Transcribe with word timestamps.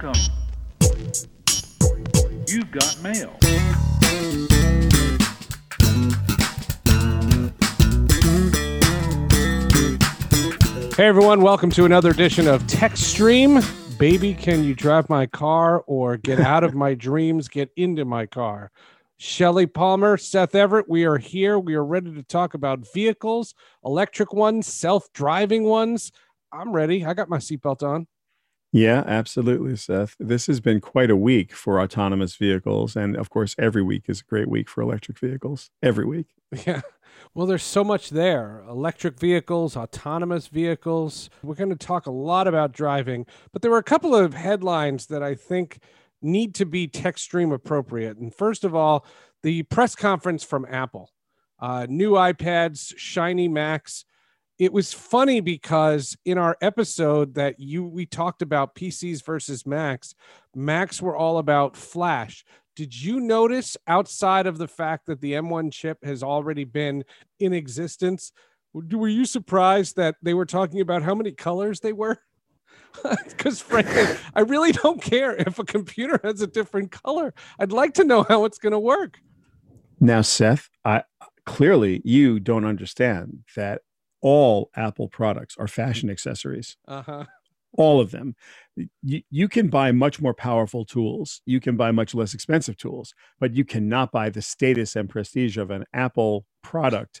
Welcome. 0.00 0.22
You've 2.46 2.70
got 2.70 3.00
mail. 3.02 3.36
Hey 10.94 11.06
everyone, 11.06 11.40
welcome 11.40 11.70
to 11.70 11.84
another 11.84 12.10
edition 12.10 12.46
of 12.46 12.64
Tech 12.68 12.96
Stream. 12.96 13.60
Baby, 13.98 14.34
can 14.34 14.62
you 14.62 14.74
drive 14.74 15.08
my 15.08 15.26
car 15.26 15.82
or 15.88 16.16
get 16.16 16.38
out 16.38 16.62
of 16.62 16.74
my 16.74 16.94
dreams, 16.94 17.48
get 17.48 17.70
into 17.74 18.04
my 18.04 18.26
car? 18.26 18.70
Shelly 19.16 19.66
Palmer, 19.66 20.16
Seth 20.16 20.54
Everett, 20.54 20.88
we 20.88 21.06
are 21.06 21.18
here. 21.18 21.58
We 21.58 21.74
are 21.74 21.84
ready 21.84 22.14
to 22.14 22.22
talk 22.22 22.54
about 22.54 22.86
vehicles, 22.92 23.54
electric 23.84 24.32
ones, 24.32 24.72
self 24.72 25.12
driving 25.12 25.64
ones. 25.64 26.12
I'm 26.52 26.72
ready. 26.72 27.04
I 27.04 27.14
got 27.14 27.28
my 27.28 27.38
seatbelt 27.38 27.82
on. 27.82 28.06
Yeah, 28.70 29.02
absolutely, 29.06 29.76
Seth. 29.76 30.14
This 30.18 30.46
has 30.46 30.60
been 30.60 30.80
quite 30.80 31.10
a 31.10 31.16
week 31.16 31.54
for 31.54 31.80
autonomous 31.80 32.36
vehicles. 32.36 32.96
And 32.96 33.16
of 33.16 33.30
course, 33.30 33.54
every 33.58 33.82
week 33.82 34.04
is 34.08 34.20
a 34.20 34.24
great 34.24 34.48
week 34.48 34.68
for 34.68 34.82
electric 34.82 35.18
vehicles. 35.18 35.70
Every 35.82 36.04
week. 36.04 36.26
Yeah. 36.66 36.80
Well, 37.34 37.46
there's 37.46 37.64
so 37.64 37.82
much 37.82 38.10
there 38.10 38.64
electric 38.68 39.18
vehicles, 39.18 39.76
autonomous 39.76 40.46
vehicles. 40.46 41.30
We're 41.42 41.56
going 41.56 41.70
to 41.70 41.76
talk 41.76 42.06
a 42.06 42.12
lot 42.12 42.46
about 42.46 42.72
driving, 42.72 43.26
but 43.52 43.60
there 43.60 43.70
were 43.70 43.78
a 43.78 43.82
couple 43.82 44.14
of 44.14 44.34
headlines 44.34 45.06
that 45.06 45.22
I 45.22 45.34
think 45.34 45.80
need 46.22 46.54
to 46.56 46.64
be 46.66 46.86
tech 46.86 47.18
stream 47.18 47.50
appropriate. 47.50 48.18
And 48.18 48.34
first 48.34 48.64
of 48.64 48.74
all, 48.74 49.04
the 49.42 49.64
press 49.64 49.94
conference 49.94 50.44
from 50.44 50.66
Apple 50.70 51.10
uh, 51.60 51.86
new 51.88 52.12
iPads, 52.12 52.94
shiny 52.96 53.48
Macs. 53.48 54.04
It 54.58 54.72
was 54.72 54.92
funny 54.92 55.40
because 55.40 56.16
in 56.24 56.36
our 56.36 56.56
episode 56.60 57.34
that 57.34 57.60
you 57.60 57.84
we 57.84 58.06
talked 58.06 58.42
about 58.42 58.74
PCs 58.74 59.24
versus 59.24 59.64
Macs, 59.64 60.14
Macs 60.54 61.00
were 61.00 61.16
all 61.16 61.38
about 61.38 61.76
Flash. 61.76 62.44
Did 62.74 63.00
you 63.00 63.20
notice 63.20 63.76
outside 63.86 64.46
of 64.46 64.58
the 64.58 64.66
fact 64.66 65.06
that 65.06 65.20
the 65.20 65.32
M1 65.32 65.72
chip 65.72 66.04
has 66.04 66.22
already 66.22 66.64
been 66.64 67.04
in 67.38 67.52
existence? 67.52 68.32
Were 68.72 69.08
you 69.08 69.24
surprised 69.24 69.96
that 69.96 70.16
they 70.22 70.34
were 70.34 70.46
talking 70.46 70.80
about 70.80 71.02
how 71.02 71.14
many 71.14 71.32
colors 71.32 71.80
they 71.80 71.92
were? 71.92 72.18
Because 73.28 73.60
frankly, 73.60 74.16
I 74.34 74.40
really 74.40 74.72
don't 74.72 75.00
care 75.00 75.36
if 75.36 75.58
a 75.58 75.64
computer 75.64 76.18
has 76.24 76.40
a 76.40 76.46
different 76.48 76.90
color. 76.90 77.32
I'd 77.58 77.70
like 77.70 77.94
to 77.94 78.04
know 78.04 78.24
how 78.24 78.44
it's 78.44 78.58
going 78.58 78.72
to 78.72 78.78
work. 78.78 79.20
Now, 80.00 80.22
Seth, 80.22 80.68
I 80.84 81.04
clearly 81.46 82.00
you 82.04 82.40
don't 82.40 82.64
understand 82.64 83.44
that 83.56 83.82
all 84.20 84.70
Apple 84.76 85.08
products 85.08 85.56
are 85.58 85.68
fashion 85.68 86.10
accessories. 86.10 86.76
Uh-huh 86.86 87.24
all 87.76 88.00
of 88.00 88.10
them. 88.10 88.34
You, 89.02 89.22
you 89.30 89.48
can 89.48 89.68
buy 89.68 89.92
much 89.92 90.20
more 90.20 90.34
powerful 90.34 90.84
tools. 90.84 91.40
You 91.46 91.60
can 91.60 91.76
buy 91.76 91.90
much 91.90 92.14
less 92.14 92.34
expensive 92.34 92.76
tools, 92.76 93.14
but 93.40 93.54
you 93.54 93.64
cannot 93.64 94.12
buy 94.12 94.30
the 94.30 94.42
status 94.42 94.96
and 94.96 95.08
prestige 95.08 95.56
of 95.56 95.70
an 95.70 95.84
Apple 95.92 96.46
product. 96.62 97.20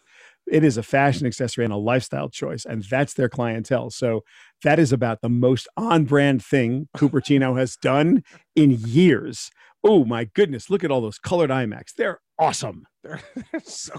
It 0.50 0.64
is 0.64 0.76
a 0.76 0.82
fashion 0.82 1.26
accessory 1.26 1.64
and 1.64 1.74
a 1.74 1.78
lifestyle 1.78 2.28
choice, 2.28 2.64
and 2.64 2.82
that's 2.82 3.14
their 3.14 3.28
clientele. 3.28 3.90
So 3.90 4.24
that 4.62 4.78
is 4.78 4.92
about 4.92 5.20
the 5.20 5.28
most 5.28 5.68
on-brand 5.76 6.42
thing 6.44 6.88
Cupertino 6.96 7.58
has 7.58 7.76
done 7.76 8.22
in 8.56 8.70
years. 8.70 9.50
Oh 9.84 10.04
my 10.04 10.24
goodness! 10.24 10.70
Look 10.70 10.82
at 10.82 10.90
all 10.90 11.00
those 11.00 11.18
colored 11.18 11.50
iMacs. 11.50 11.94
They're 11.96 12.20
awesome. 12.38 12.86
so, 13.64 13.94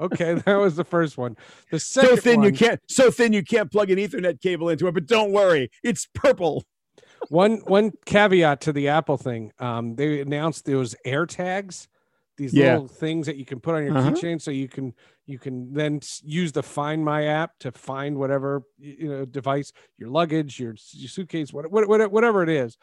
okay, 0.00 0.34
that 0.34 0.54
was 0.56 0.76
the 0.76 0.84
first 0.84 1.16
one. 1.18 1.36
The 1.70 1.80
second 1.80 2.10
so 2.10 2.16
thin 2.16 2.40
one, 2.40 2.46
you 2.46 2.52
can't 2.58 2.80
so 2.88 3.10
thin 3.10 3.32
you 3.32 3.42
can't 3.42 3.70
plug 3.70 3.90
an 3.90 3.98
Ethernet 3.98 4.40
cable 4.40 4.68
into 4.68 4.86
it. 4.86 4.92
But 4.92 5.06
don't 5.06 5.32
worry, 5.32 5.70
it's 5.82 6.06
purple. 6.14 6.64
one 7.28 7.58
one 7.66 7.92
caveat 8.04 8.60
to 8.62 8.72
the 8.72 8.88
Apple 8.88 9.16
thing. 9.16 9.52
Um, 9.58 9.94
they 9.96 10.20
announced 10.20 10.64
those 10.66 10.94
AirTags, 11.06 11.86
these 12.36 12.52
Yeah. 12.52 12.72
little 12.74 12.88
things 12.88 13.26
that 13.26 13.36
you 13.36 13.44
can 13.44 13.60
put 13.60 13.74
on 13.74 13.84
your 13.84 13.96
Uh-huh. 13.96 14.10
keychain, 14.10 14.40
so 14.40 14.50
you 14.50 14.68
can 14.68 14.94
you 15.26 15.38
can 15.38 15.72
then 15.72 16.00
use 16.24 16.52
the 16.52 16.62
Find 16.64 17.04
My 17.04 17.24
app 17.26 17.52
to 17.60 17.70
find 17.72 18.18
whatever 18.18 18.62
you 18.78 19.08
know 19.08 19.24
device, 19.24 19.72
your 19.98 20.10
luggage, 20.10 20.58
your, 20.60 20.74
your 20.92 21.08
suitcase, 21.08 21.52
what, 21.52 21.70
what, 21.70 21.88
what- 21.88 22.10
whatever 22.12 22.42
it 22.42 22.48
is. 22.48 22.76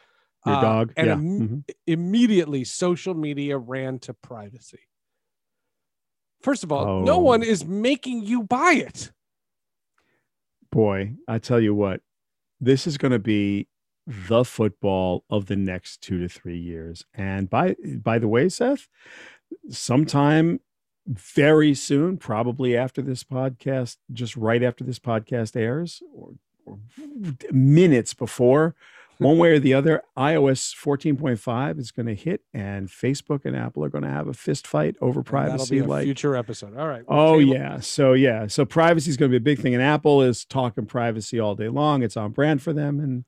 Your 0.46 0.54
Uh, 0.56 0.60
dog. 0.62 0.92
and 0.96 1.06
yeah. 1.06 1.12
im- 1.12 1.48
mhm. 1.48 1.70
immediately 1.86 2.64
social 2.64 3.12
media 3.12 3.58
ran 3.58 3.98
to 4.00 4.14
privacy. 4.14 4.80
First 6.40 6.64
of 6.64 6.72
all, 6.72 7.02
no 7.02 7.14
Oh. 7.14 7.18
one 7.18 7.42
is 7.42 7.64
making 7.64 8.22
you 8.24 8.42
buy 8.42 8.72
it. 8.74 9.12
Boy, 10.72 11.14
I 11.26 11.38
tell 11.38 11.60
you 11.60 11.74
what, 11.74 12.00
this 12.60 12.86
is 12.86 12.96
going 12.96 13.12
to 13.12 13.18
be 13.18 13.66
the 14.06 14.44
football 14.44 15.24
of 15.28 15.46
the 15.46 15.56
next 15.56 16.00
two 16.00 16.18
to 16.20 16.28
three 16.28 16.58
years. 16.58 17.04
And 17.14 17.50
by 17.50 17.76
by 18.02 18.18
the 18.18 18.28
way, 18.28 18.48
Seth, 18.48 18.88
sometime 19.68 20.60
very 21.06 21.74
soon, 21.74 22.16
probably 22.18 22.76
after 22.76 23.02
this 23.02 23.24
podcast, 23.24 23.96
just 24.12 24.36
right 24.36 24.62
after 24.62 24.84
this 24.84 24.98
podcast 24.98 25.56
airs, 25.56 26.02
or, 26.14 26.34
or 26.64 26.78
minutes 27.50 28.14
before, 28.14 28.74
one 29.20 29.38
way 29.38 29.50
or 29.52 29.58
the 29.58 29.74
other, 29.74 30.02
iOS 30.16 30.74
14.5 30.74 31.78
is 31.78 31.90
going 31.90 32.06
to 32.06 32.14
hit, 32.14 32.42
and 32.52 32.88
Facebook 32.88 33.44
and 33.44 33.54
Apple 33.56 33.84
are 33.84 33.88
going 33.88 34.04
to 34.04 34.10
have 34.10 34.28
a 34.28 34.32
fist 34.34 34.66
fight 34.66 34.96
over 35.00 35.20
And 35.20 35.26
That'll 35.26 35.48
privacy. 35.56 35.74
be 35.76 35.78
a 35.80 35.86
like 35.86 36.04
future 36.04 36.34
episode. 36.36 36.76
All 36.76 36.88
right. 36.88 37.04
we'll 37.08 37.18
Oh 37.18 37.38
yeah. 37.38 37.80
So 37.80 38.12
yeah. 38.14 38.46
So 38.46 38.64
privacy 38.64 39.10
is 39.10 39.16
going 39.16 39.30
to 39.30 39.38
be 39.38 39.42
a 39.42 39.54
big 39.54 39.60
thing, 39.60 39.74
and 39.74 39.82
Apple 39.82 40.22
is 40.22 40.44
talking 40.44 40.86
privacy 40.86 41.38
all 41.38 41.54
day 41.54 41.68
long. 41.68 42.02
It's 42.02 42.16
on 42.16 42.32
brand 42.32 42.62
for 42.62 42.72
them, 42.72 42.98
and 43.00 43.24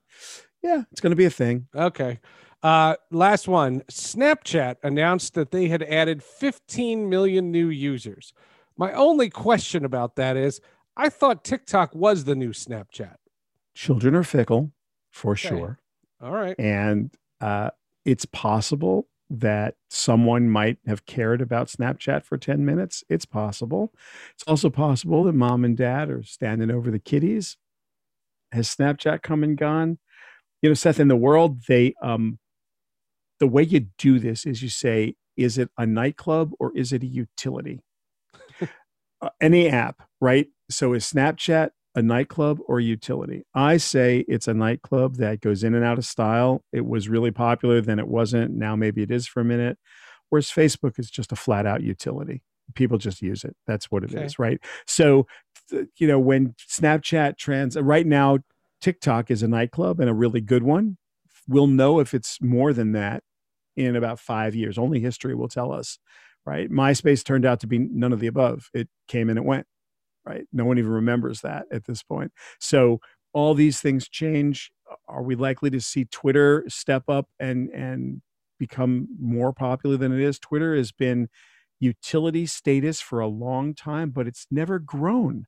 yeah, 0.61 0.83
it's 0.91 1.01
going 1.01 1.11
to 1.11 1.15
be 1.17 1.25
a 1.25 1.29
thing. 1.29 1.67
Okay. 1.75 2.19
Uh, 2.61 2.95
last 3.11 3.47
one. 3.47 3.81
Snapchat 3.91 4.77
announced 4.83 5.33
that 5.33 5.51
they 5.51 5.67
had 5.67 5.83
added 5.83 6.23
15 6.23 7.09
million 7.09 7.51
new 7.51 7.67
users. 7.67 8.31
My 8.77 8.93
only 8.93 9.29
question 9.29 9.83
about 9.83 10.15
that 10.15 10.37
is 10.37 10.61
I 10.95 11.09
thought 11.09 11.43
TikTok 11.43 11.93
was 11.93 12.23
the 12.23 12.35
new 12.35 12.51
Snapchat. 12.51 13.15
Children 13.75 14.15
are 14.15 14.23
fickle, 14.23 14.71
for 15.11 15.31
Okay. 15.33 15.49
sure, 15.49 15.79
All 16.23 16.31
right. 16.31 16.55
and 16.59 17.11
uh, 17.41 17.71
it's 18.05 18.25
possible 18.25 19.07
that 19.29 19.75
someone 19.89 20.49
might 20.49 20.77
have 20.87 21.05
cared 21.05 21.41
about 21.41 21.67
Snapchat 21.67 22.23
for 22.23 22.37
ten 22.37 22.65
minutes. 22.65 23.03
It's 23.09 23.25
possible. 23.25 23.93
It's 24.35 24.43
also 24.47 24.69
possible 24.69 25.23
that 25.25 25.33
mom 25.33 25.65
and 25.65 25.75
dad 25.75 26.09
are 26.09 26.23
standing 26.23 26.71
over 26.71 26.91
the 26.91 26.99
kiddies. 26.99 27.57
Has 28.51 28.73
Snapchat 28.73 29.21
come 29.23 29.43
and 29.43 29.57
gone? 29.57 29.97
You 30.61 30.69
know, 30.69 30.73
Seth, 30.75 30.99
in 30.99 31.09
the 31.09 31.15
world, 31.15 31.63
they 31.67 31.93
um 32.01 32.39
the 33.39 33.47
way 33.47 33.63
you 33.63 33.87
do 33.97 34.19
this 34.19 34.45
is 34.45 34.63
you 34.63 34.69
say, 34.69 35.15
is 35.35 35.57
it 35.57 35.69
a 35.77 35.85
nightclub 35.85 36.51
or 36.59 36.71
is 36.77 36.93
it 36.93 37.03
a 37.03 37.07
utility? 37.07 37.81
Uh, 39.21 39.29
any 39.39 39.69
app, 39.69 40.03
right? 40.19 40.47
So 40.69 40.93
is 40.93 41.05
Snapchat 41.05 41.69
a 41.95 42.01
nightclub 42.01 42.59
or 42.67 42.79
a 42.79 42.83
utility? 42.83 43.43
I 43.53 43.77
say 43.77 44.25
it's 44.27 44.47
a 44.47 44.53
nightclub 44.53 45.17
that 45.17 45.41
goes 45.41 45.63
in 45.63 45.75
and 45.75 45.83
out 45.85 45.97
of 45.97 46.05
style. 46.05 46.63
It 46.71 46.85
was 46.85 47.09
really 47.09 47.31
popular, 47.31 47.81
then 47.81 47.99
it 47.99 48.07
wasn't. 48.07 48.51
Now 48.55 48.75
maybe 48.75 49.03
it 49.03 49.11
is 49.11 49.27
for 49.27 49.41
a 49.41 49.45
minute. 49.45 49.77
Whereas 50.29 50.47
Facebook 50.49 50.97
is 50.97 51.11
just 51.11 51.31
a 51.31 51.35
flat 51.35 51.65
out 51.65 51.83
utility. 51.83 52.41
People 52.75 52.97
just 52.97 53.21
use 53.21 53.43
it. 53.43 53.55
That's 53.67 53.91
what 53.91 54.03
it 54.03 54.11
is, 54.13 54.33
Okay. 54.33 54.35
right? 54.39 54.59
So, 54.87 55.27
you 55.97 56.07
know, 56.07 56.19
when 56.19 56.55
Snapchat 56.69 57.37
trans 57.37 57.77
right 57.77 58.07
now, 58.07 58.39
TikTok 58.81 59.29
is 59.29 59.43
a 59.43 59.47
nightclub 59.47 59.99
and 59.99 60.09
a 60.09 60.13
really 60.13 60.41
good 60.41 60.63
one. 60.63 60.97
We'll 61.47 61.67
know 61.67 61.99
if 61.99 62.13
it's 62.13 62.41
more 62.41 62.73
than 62.73 62.93
that 62.93 63.23
in 63.75 63.95
about 63.95 64.19
five 64.19 64.55
years. 64.55 64.77
Only 64.77 64.99
history 64.99 65.35
will 65.35 65.49
tell 65.49 65.71
us, 65.71 65.99
right? 66.45 66.69
MySpace 66.69 67.23
turned 67.23 67.45
out 67.45 67.59
to 67.61 67.67
be 67.67 67.77
none 67.79 68.13
of 68.13 68.19
the 68.19 68.27
above. 68.27 68.69
It 68.73 68.89
came 69.07 69.29
and 69.29 69.37
it 69.37 69.45
went, 69.45 69.67
right? 70.25 70.45
No 70.51 70.65
one 70.65 70.77
even 70.77 70.91
remembers 70.91 71.41
that 71.41 71.65
at 71.71 71.85
this 71.85 72.03
point. 72.03 72.31
So 72.59 72.99
all 73.33 73.53
these 73.53 73.79
things 73.81 74.07
change. 74.07 74.71
Are 75.07 75.23
we 75.23 75.35
likely 75.35 75.69
to 75.71 75.81
see 75.81 76.05
Twitter 76.05 76.63
step 76.67 77.03
up 77.09 77.27
and 77.39 77.69
and 77.69 78.21
become 78.59 79.07
more 79.19 79.53
popular 79.53 79.97
than 79.97 80.13
it 80.13 80.19
is? 80.19 80.39
Twitter 80.39 80.75
has 80.75 80.91
been 80.91 81.29
utility 81.79 82.45
status 82.45 83.01
for 83.01 83.19
a 83.19 83.27
long 83.27 83.73
time, 83.73 84.11
but 84.11 84.27
it's 84.27 84.47
never 84.51 84.79
grown. 84.79 85.45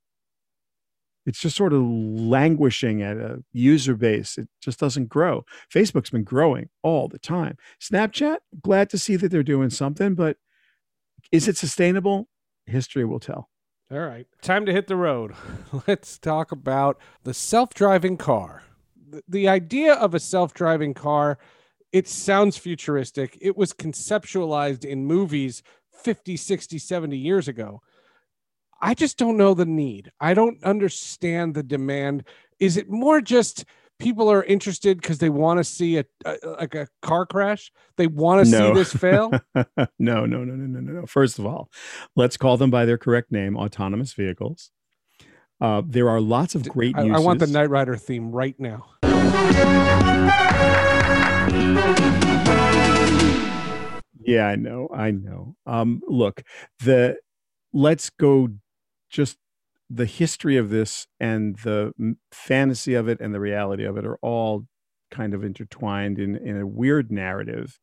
It's 1.25 1.39
just 1.39 1.55
sort 1.55 1.73
of 1.73 1.81
languishing 1.81 3.01
at 3.01 3.17
a 3.17 3.43
user 3.51 3.95
base. 3.95 4.37
It 4.37 4.47
just 4.61 4.79
doesn't 4.79 5.09
grow. 5.09 5.43
Facebook's 5.73 6.11
been 6.11 6.23
growing 6.23 6.69
all 6.83 7.07
the 7.07 7.17
time. 7.17 7.57
Snapchat, 7.81 8.37
glad 8.61 8.89
to 8.91 8.97
see 8.99 9.15
that 9.15 9.29
they're 9.29 9.41
doing 9.41 9.71
something, 9.71 10.13
but 10.13 10.37
is 11.31 11.47
it 11.47 11.57
sustainable? 11.57 12.27
History 12.67 13.05
will 13.05 13.19
tell. 13.19 13.49
All 13.91 13.99
right. 13.99 14.25
Time 14.41 14.65
to 14.65 14.73
hit 14.73 14.87
the 14.87 14.95
road. 14.95 15.35
Let's 15.87 16.17
talk 16.17 16.51
about 16.51 16.97
the 17.23 17.35
self 17.35 17.73
driving 17.75 18.17
car. 18.17 18.63
The, 19.27 19.47
idea 19.47 19.93
of 19.93 20.15
a 20.15 20.19
self 20.19 20.55
driving 20.55 20.95
car, 20.95 21.37
it 21.91 22.07
sounds 22.07 22.57
futuristic. 22.57 23.37
It 23.39 23.55
was 23.55 23.73
conceptualized 23.73 24.85
in 24.85 25.05
movies 25.05 25.61
50, 26.01 26.35
60, 26.35 26.79
70 26.79 27.15
years 27.15 27.47
ago. 27.47 27.81
I 28.81 28.95
just 28.95 29.17
don't 29.17 29.37
know 29.37 29.53
the 29.53 29.67
need. 29.67 30.11
I 30.19 30.33
don't 30.33 30.61
understand 30.63 31.53
the 31.53 31.63
demand. 31.63 32.23
Is 32.59 32.77
it 32.77 32.89
more 32.89 33.21
just 33.21 33.65
people 33.99 34.31
are 34.31 34.43
interested 34.43 35.01
because 35.01 35.19
they 35.19 35.29
want 35.29 35.57
to 35.59 35.63
see 35.63 35.97
a, 35.97 36.05
a, 36.25 36.37
like 36.59 36.75
a 36.75 36.87
car 37.01 37.25
crash. 37.25 37.71
They 37.97 38.07
want 38.07 38.45
to 38.45 38.51
no. 38.51 38.73
see 38.73 38.79
this 38.79 38.93
fail. 38.93 39.31
no, 39.55 39.65
no, 39.99 40.25
no, 40.25 40.43
no, 40.43 40.55
no, 40.55 40.79
no, 40.79 40.91
no. 41.01 41.05
First 41.05 41.39
of 41.39 41.45
all, 41.45 41.69
let's 42.15 42.37
call 42.37 42.57
them 42.57 42.69
by 42.69 42.85
their 42.85 42.97
correct 42.97 43.31
name: 43.31 43.57
autonomous 43.57 44.13
vehicles. 44.13 44.71
Uh, 45.61 45.81
there 45.85 46.09
are 46.09 46.19
lots 46.19 46.55
of 46.55 46.67
great. 46.67 46.97
I, 46.97 47.07
I 47.09 47.19
want 47.19 47.39
the 47.39 47.47
Knight 47.47 47.69
Rider 47.69 47.95
theme 47.95 48.31
right 48.31 48.55
now. 48.59 48.85
Yeah, 54.25 54.47
I 54.47 54.55
know. 54.55 54.89
I 54.93 55.11
know. 55.11 55.55
Um, 55.65 56.01
look, 56.07 56.43
the 56.83 57.17
let's 57.73 58.09
go 58.09 58.49
just 59.09 59.37
the 59.89 60.05
history 60.05 60.57
of 60.57 60.69
this 60.69 61.07
and 61.19 61.57
the 61.59 61.91
fantasy 62.31 62.93
of 62.95 63.07
it 63.07 63.19
and 63.19 63.33
the 63.33 63.39
reality 63.39 63.83
of 63.83 63.97
it 63.97 64.05
are 64.05 64.17
all 64.21 64.65
kind 65.11 65.33
of 65.33 65.43
intertwined 65.43 66.17
in, 66.19 66.35
in 66.35 66.59
a 66.59 66.67
weird 66.67 67.11
narrative 67.11 67.79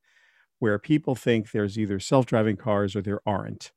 where 0.58 0.78
people 0.78 1.14
think 1.14 1.50
there's 1.50 1.78
either 1.78 1.98
self-driving 1.98 2.56
cars 2.56 2.96
or 2.96 3.02
there 3.02 3.20
aren't 3.26 3.72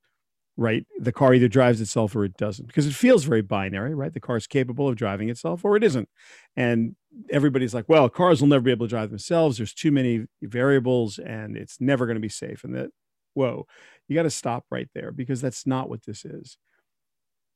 right? 0.58 0.86
The 0.98 1.12
car 1.12 1.34
either 1.34 1.50
drives 1.50 1.82
itself 1.82 2.16
or 2.16 2.24
it 2.24 2.38
doesn't 2.38 2.68
because 2.68 2.88
it 2.88 2.94
feels 2.96 3.26
very 3.26 3.42
binary 3.42 3.94
right? 3.94 4.14
The 4.14 4.20
car 4.22 4.38
is 4.38 4.48
capable 4.48 4.88
of 4.88 4.96
driving 4.96 5.30
itself 5.30 5.66
or 5.66 5.76
it 5.76 5.84
isn't. 5.84 6.08
And 6.56 6.96
everybody's 7.30 7.74
like 7.74 7.90
well 7.90 8.10
cars 8.10 8.42
will 8.42 8.48
never 8.48 8.62
be 8.62 8.72
able 8.72 8.86
to 8.86 8.90
drive 8.90 9.10
themselves. 9.10 9.58
There's 9.58 9.74
too 9.74 9.92
many 9.92 10.26
variables 10.42 11.20
and 11.20 11.58
it's 11.58 11.78
never 11.80 12.06
going 12.06 12.16
to 12.16 12.22
be 12.22 12.30
safe. 12.30 12.64
And 12.64 12.74
that 12.76 12.90
whoa 13.34 13.66
you 14.08 14.16
got 14.16 14.24
to 14.24 14.30
stop 14.30 14.66
right 14.72 14.88
there 14.96 15.12
because 15.12 15.42
that's 15.42 15.68
not 15.68 15.90
what 15.90 16.06
this 16.06 16.24
is 16.24 16.58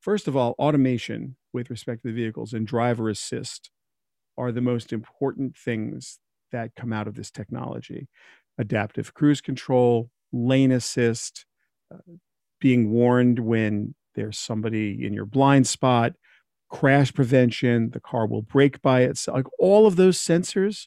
First 0.00 0.28
of 0.28 0.36
all, 0.36 0.54
automation 0.58 1.36
with 1.52 1.70
respect 1.70 2.02
to 2.02 2.08
the 2.08 2.14
vehicles 2.14 2.52
and 2.52 2.66
driver 2.66 3.08
assist 3.08 3.70
are 4.38 4.50
the 4.50 4.60
most 4.60 4.92
important 4.92 5.56
things 5.56 6.18
that 6.52 6.74
come 6.74 6.92
out 6.92 7.06
of 7.06 7.14
this 7.14 7.30
technology. 7.30 8.08
Adaptive 8.58 9.12
cruise 9.14 9.40
control, 9.40 10.10
lane 10.32 10.72
assist, 10.72 11.44
uh, 11.92 11.98
being 12.60 12.90
warned 12.90 13.38
when 13.38 13.94
there's 14.14 14.38
somebody 14.38 15.04
in 15.06 15.12
your 15.12 15.26
blind 15.26 15.66
spot, 15.66 16.14
crash 16.68 17.12
prevention, 17.12 17.90
the 17.90 18.00
car 18.00 18.26
will 18.26 18.42
brake 18.42 18.80
by 18.80 19.02
itself. 19.02 19.36
Like 19.36 19.46
all 19.58 19.86
of 19.86 19.96
those 19.96 20.18
sensors 20.18 20.86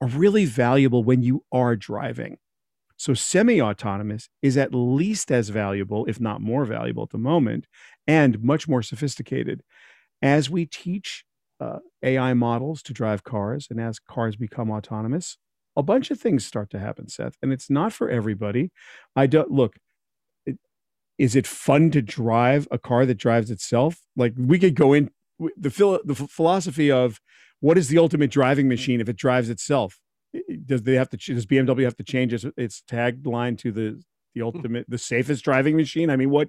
are 0.00 0.08
really 0.08 0.44
valuable 0.44 1.04
when 1.04 1.22
you 1.22 1.44
are 1.52 1.76
driving. 1.76 2.38
So 2.96 3.14
semi 3.14 3.60
autonomous 3.60 4.28
is 4.42 4.56
at 4.56 4.74
least 4.74 5.30
as 5.30 5.48
valuable, 5.48 6.06
if 6.06 6.20
not 6.20 6.40
more 6.40 6.64
valuable 6.64 7.02
at 7.02 7.10
the 7.10 7.18
moment, 7.18 7.66
and 8.06 8.42
much 8.42 8.68
more 8.68 8.82
sophisticated. 8.82 9.62
As 10.22 10.48
we 10.48 10.66
teach 10.66 11.24
uh, 11.60 11.78
AI 12.02 12.34
models 12.34 12.82
to 12.82 12.92
drive 12.92 13.24
cars 13.24 13.66
and 13.70 13.80
as 13.80 13.98
cars 13.98 14.36
become 14.36 14.70
autonomous, 14.70 15.36
a 15.76 15.82
bunch 15.82 16.10
of 16.10 16.20
things 16.20 16.46
start 16.46 16.70
to 16.70 16.78
happen, 16.78 17.08
Seth. 17.08 17.34
And 17.42 17.52
it's 17.52 17.68
not 17.68 17.92
for 17.92 18.08
everybody. 18.08 18.70
I 19.16 19.26
don't 19.26 19.50
look, 19.50 19.76
is 21.18 21.36
it 21.36 21.46
fun 21.46 21.90
to 21.92 22.02
drive 22.02 22.66
a 22.70 22.78
car 22.78 23.06
that 23.06 23.18
drives 23.18 23.50
itself? 23.50 23.98
Like 24.16 24.34
we 24.36 24.58
could 24.58 24.74
go 24.74 24.92
in 24.92 25.10
the, 25.56 25.70
phil, 25.70 26.00
the 26.04 26.14
philosophy 26.14 26.90
of 26.90 27.20
what 27.60 27.78
is 27.78 27.88
the 27.88 27.98
ultimate 27.98 28.30
driving 28.30 28.68
machine 28.68 29.00
if 29.00 29.08
it 29.08 29.16
drives 29.16 29.50
itself? 29.50 29.98
Does 30.66 30.82
they 30.82 30.94
have 30.94 31.10
to? 31.10 31.16
Does 31.16 31.46
BMW 31.46 31.84
have 31.84 31.96
to 31.96 32.04
change 32.04 32.32
its, 32.32 32.44
its 32.56 32.82
tagline 32.90 33.58
to 33.58 33.72
the 33.72 34.02
the 34.34 34.40
hmm. 34.40 34.46
ultimate, 34.46 34.86
the 34.88 34.98
safest 34.98 35.44
driving 35.44 35.76
machine? 35.76 36.10
I 36.10 36.16
mean, 36.16 36.30
what 36.30 36.48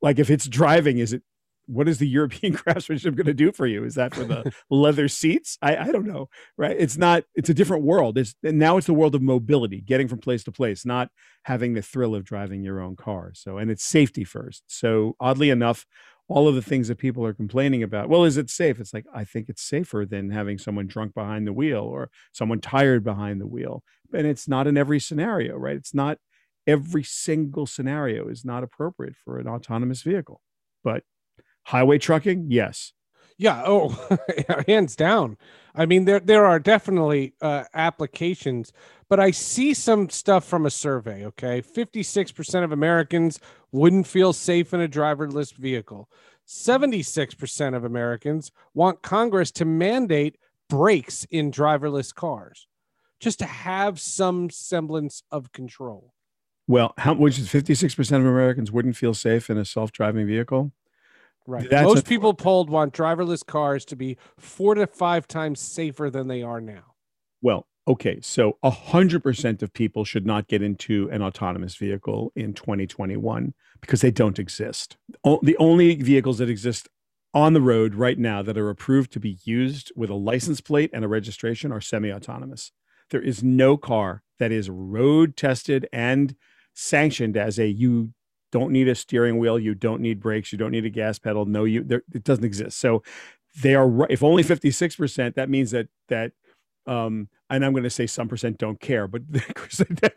like 0.00 0.18
if 0.18 0.30
it's 0.30 0.46
driving, 0.46 0.98
is 0.98 1.12
it 1.12 1.22
what 1.68 1.88
is 1.88 1.98
the 1.98 2.08
European 2.08 2.52
craftsmanship 2.56 3.14
going 3.14 3.26
to 3.26 3.34
do 3.34 3.52
for 3.52 3.66
you? 3.66 3.84
Is 3.84 3.94
that 3.94 4.14
for 4.14 4.24
the 4.24 4.50
leather 4.70 5.06
seats? 5.06 5.58
I, 5.62 5.76
I 5.76 5.92
don't 5.92 6.06
know, 6.06 6.28
right? 6.56 6.76
It's 6.78 6.96
not. 6.96 7.24
It's 7.34 7.50
a 7.50 7.54
different 7.54 7.84
world. 7.84 8.18
It's 8.18 8.34
and 8.42 8.58
now 8.58 8.76
it's 8.78 8.86
the 8.86 8.94
world 8.94 9.14
of 9.14 9.22
mobility, 9.22 9.80
getting 9.80 10.08
from 10.08 10.18
place 10.18 10.42
to 10.44 10.52
place, 10.52 10.84
not 10.84 11.10
having 11.44 11.74
the 11.74 11.82
thrill 11.82 12.14
of 12.14 12.24
driving 12.24 12.62
your 12.62 12.80
own 12.80 12.96
car. 12.96 13.32
So 13.34 13.58
and 13.58 13.70
it's 13.70 13.84
safety 13.84 14.24
first. 14.24 14.64
So 14.66 15.14
oddly 15.20 15.50
enough, 15.50 15.86
all 16.28 16.46
of 16.46 16.54
the 16.54 16.62
things 16.62 16.88
that 16.88 16.98
people 16.98 17.24
are 17.24 17.32
complaining 17.32 17.82
about. 17.82 18.08
Well, 18.08 18.24
is 18.24 18.36
it 18.36 18.50
safe? 18.50 18.78
It's 18.80 18.92
like 18.92 19.06
I 19.14 19.24
think 19.24 19.48
it's 19.48 19.62
safer 19.62 20.06
than 20.08 20.30
having 20.30 20.58
someone 20.58 20.86
drunk 20.86 21.14
behind 21.14 21.46
the 21.46 21.52
wheel 21.52 21.80
or 21.80 22.10
someone 22.32 22.60
tired 22.60 23.02
behind 23.02 23.40
the 23.40 23.46
wheel. 23.46 23.82
And 24.12 24.26
it's 24.26 24.46
not 24.48 24.66
in 24.66 24.76
every 24.76 25.00
scenario, 25.00 25.56
right? 25.56 25.76
It's 25.76 25.94
not 25.94 26.18
every 26.66 27.02
single 27.02 27.66
scenario 27.66 28.28
is 28.28 28.44
not 28.44 28.62
appropriate 28.62 29.16
for 29.16 29.38
an 29.38 29.48
autonomous 29.48 30.02
vehicle. 30.02 30.42
But 30.84 31.02
highway 31.64 31.98
trucking, 31.98 32.46
yes. 32.50 32.92
Yeah. 33.36 33.62
Oh, 33.64 33.90
hands 34.66 34.96
down. 34.96 35.36
I 35.74 35.86
mean, 35.86 36.06
there 36.06 36.18
there 36.18 36.44
are 36.44 36.58
definitely 36.58 37.34
uh, 37.40 37.64
applications, 37.72 38.72
but 39.08 39.20
I 39.20 39.30
see 39.30 39.74
some 39.74 40.10
stuff 40.10 40.44
from 40.44 40.66
a 40.66 40.70
survey. 40.70 41.24
Okay, 41.26 41.60
fifty 41.60 42.02
six 42.02 42.32
percent 42.32 42.64
of 42.64 42.72
Americans 42.72 43.38
wouldn't 43.72 44.06
feel 44.06 44.32
safe 44.32 44.72
in 44.72 44.80
a 44.80 44.88
driverless 44.88 45.52
vehicle. 45.54 46.08
Seventy 46.44 47.02
six 47.02 47.34
percent 47.34 47.74
of 47.74 47.84
Americans 47.84 48.50
want 48.74 49.02
Congress 49.02 49.50
to 49.52 49.64
mandate 49.64 50.38
brakes 50.68 51.26
in 51.30 51.50
driverless 51.50 52.14
cars, 52.14 52.66
just 53.20 53.38
to 53.40 53.46
have 53.46 54.00
some 54.00 54.50
semblance 54.50 55.22
of 55.30 55.52
control. 55.52 56.14
Well, 56.66 56.92
how 56.98 57.14
which 57.14 57.38
is 57.38 57.48
56% 57.48 57.98
of 58.16 58.26
Americans 58.26 58.70
wouldn't 58.70 58.94
feel 58.94 59.14
safe 59.14 59.48
in 59.48 59.56
a 59.56 59.64
self-driving 59.64 60.26
vehicle? 60.26 60.70
Right. 61.46 61.68
That's 61.70 61.86
Most 61.86 62.00
a, 62.00 62.04
people 62.04 62.34
polled 62.34 62.68
want 62.68 62.92
driverless 62.92 63.44
cars 63.44 63.86
to 63.86 63.96
be 63.96 64.18
4 64.36 64.74
to 64.74 64.86
5 64.86 65.26
times 65.26 65.60
safer 65.60 66.10
than 66.10 66.28
they 66.28 66.42
are 66.42 66.60
now. 66.60 66.94
Well, 67.40 67.66
okay, 67.88 68.20
so 68.20 68.58
100% 68.62 69.62
of 69.62 69.72
people 69.72 70.04
should 70.04 70.26
not 70.26 70.46
get 70.46 70.62
into 70.62 71.08
an 71.10 71.22
autonomous 71.22 71.74
vehicle 71.76 72.30
in 72.36 72.52
2021 72.52 73.54
because 73.80 74.02
they 74.02 74.10
don't 74.10 74.38
exist. 74.38 74.98
O- 75.24 75.40
the 75.42 75.56
only 75.56 75.96
vehicles 75.96 76.38
that 76.38 76.50
exist 76.50 76.88
on 77.32 77.54
the 77.54 77.60
road 77.60 77.94
right 77.94 78.18
now 78.18 78.42
that 78.42 78.58
are 78.58 78.68
approved 78.68 79.12
to 79.12 79.20
be 79.20 79.38
used 79.44 79.90
with 79.96 80.10
a 80.10 80.14
license 80.14 80.60
plate 80.60 80.90
and 80.92 81.04
a 81.04 81.08
registration 81.08 81.72
are 81.72 81.80
semi-autonomous. 81.80 82.72
There 83.10 83.22
is 83.22 83.42
no 83.42 83.76
car 83.76 84.22
that 84.38 84.52
is 84.52 84.68
road 84.68 85.36
tested 85.36 85.88
and 85.92 86.34
sanctioned 86.74 87.36
as 87.36 87.58
a 87.58 87.66
you 87.66 88.12
don't 88.52 88.70
need 88.70 88.88
a 88.88 88.94
steering 88.94 89.38
wheel, 89.38 89.58
you 89.58 89.74
don't 89.74 90.00
need 90.00 90.20
brakes, 90.20 90.52
you 90.52 90.58
don't 90.58 90.70
need 90.70 90.84
a 90.84 90.90
gas 90.90 91.18
pedal. 91.18 91.44
No, 91.46 91.64
you 91.64 91.82
there, 91.84 92.02
it 92.14 92.24
doesn't 92.24 92.44
exist. 92.44 92.78
So 92.78 93.02
they 93.60 93.74
are 93.74 94.06
if 94.10 94.22
only 94.22 94.42
56%, 94.42 95.34
that 95.34 95.50
means 95.50 95.70
that 95.72 95.88
that 96.08 96.32
um, 96.88 97.28
and 97.50 97.64
I'm 97.64 97.72
going 97.72 97.84
to 97.84 97.90
say 97.90 98.06
some 98.06 98.28
percent 98.28 98.58
don't 98.58 98.80
care, 98.80 99.06
but 99.06 99.22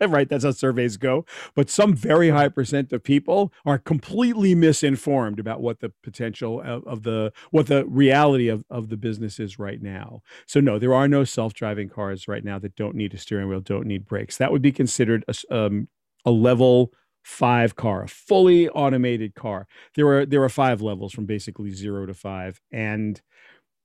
right, 0.08 0.28
that's 0.28 0.44
how 0.44 0.50
surveys 0.50 0.96
go. 0.96 1.24
But 1.54 1.70
some 1.70 1.94
very 1.94 2.30
high 2.30 2.48
percent 2.48 2.92
of 2.92 3.02
people 3.02 3.52
are 3.64 3.78
completely 3.78 4.54
misinformed 4.54 5.38
about 5.38 5.60
what 5.60 5.80
the 5.80 5.92
potential 6.02 6.60
of, 6.60 6.84
of, 6.86 7.02
the 7.02 7.32
what 7.50 7.66
the 7.66 7.86
reality 7.86 8.48
of, 8.48 8.64
of 8.70 8.88
the 8.88 8.96
business 8.96 9.38
is 9.38 9.58
right 9.58 9.80
now. 9.80 10.22
So 10.46 10.60
no, 10.60 10.78
there 10.78 10.94
are 10.94 11.08
no 11.08 11.24
self-driving 11.24 11.90
cars 11.90 12.28
right 12.28 12.44
now 12.44 12.58
that 12.58 12.76
don't 12.76 12.96
need 12.96 13.14
a 13.14 13.18
steering 13.18 13.48
wheel, 13.48 13.60
don't 13.60 13.86
need 13.86 14.06
brakes. 14.06 14.36
That 14.38 14.52
would 14.52 14.62
be 14.62 14.72
considered 14.72 15.24
a, 15.28 15.34
um, 15.54 15.88
a 16.24 16.30
level 16.30 16.92
five 17.22 17.76
car, 17.76 18.02
a 18.02 18.08
fully 18.08 18.68
automated 18.70 19.34
car. 19.34 19.66
There 19.94 20.08
are 20.08 20.26
there 20.26 20.42
are 20.42 20.48
five 20.48 20.82
levels 20.82 21.12
from 21.12 21.26
basically 21.26 21.70
zero 21.70 22.06
to 22.06 22.14
five, 22.14 22.60
and 22.70 23.20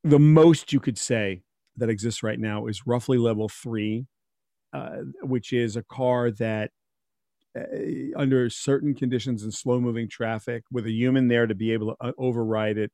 the 0.04 0.20
most 0.20 0.74
you 0.74 0.80
could 0.80 0.98
say 0.98 1.42
that 1.78 1.90
exists 1.90 2.24
right 2.24 2.40
now 2.40 2.68
is 2.68 2.88
roughly 2.88 3.18
level 3.18 3.50
three, 3.50 4.08
uh, 4.74 5.00
which 5.24 5.54
is 5.54 5.76
a 5.76 5.84
car 5.84 6.32
that. 6.32 6.72
Uh, 7.58 8.16
under 8.16 8.50
certain 8.52 8.94
conditions 8.94 9.42
and 9.42 9.52
slow 9.54 9.80
moving 9.80 10.08
traffic 10.08 10.64
with 10.72 10.86
a 10.86 10.92
human 10.92 11.28
there 11.28 11.48
to 11.48 11.56
be 11.56 11.72
able 11.72 11.96
to 11.96 11.96
uh, 12.06 12.12
override 12.20 12.78
it 12.78 12.92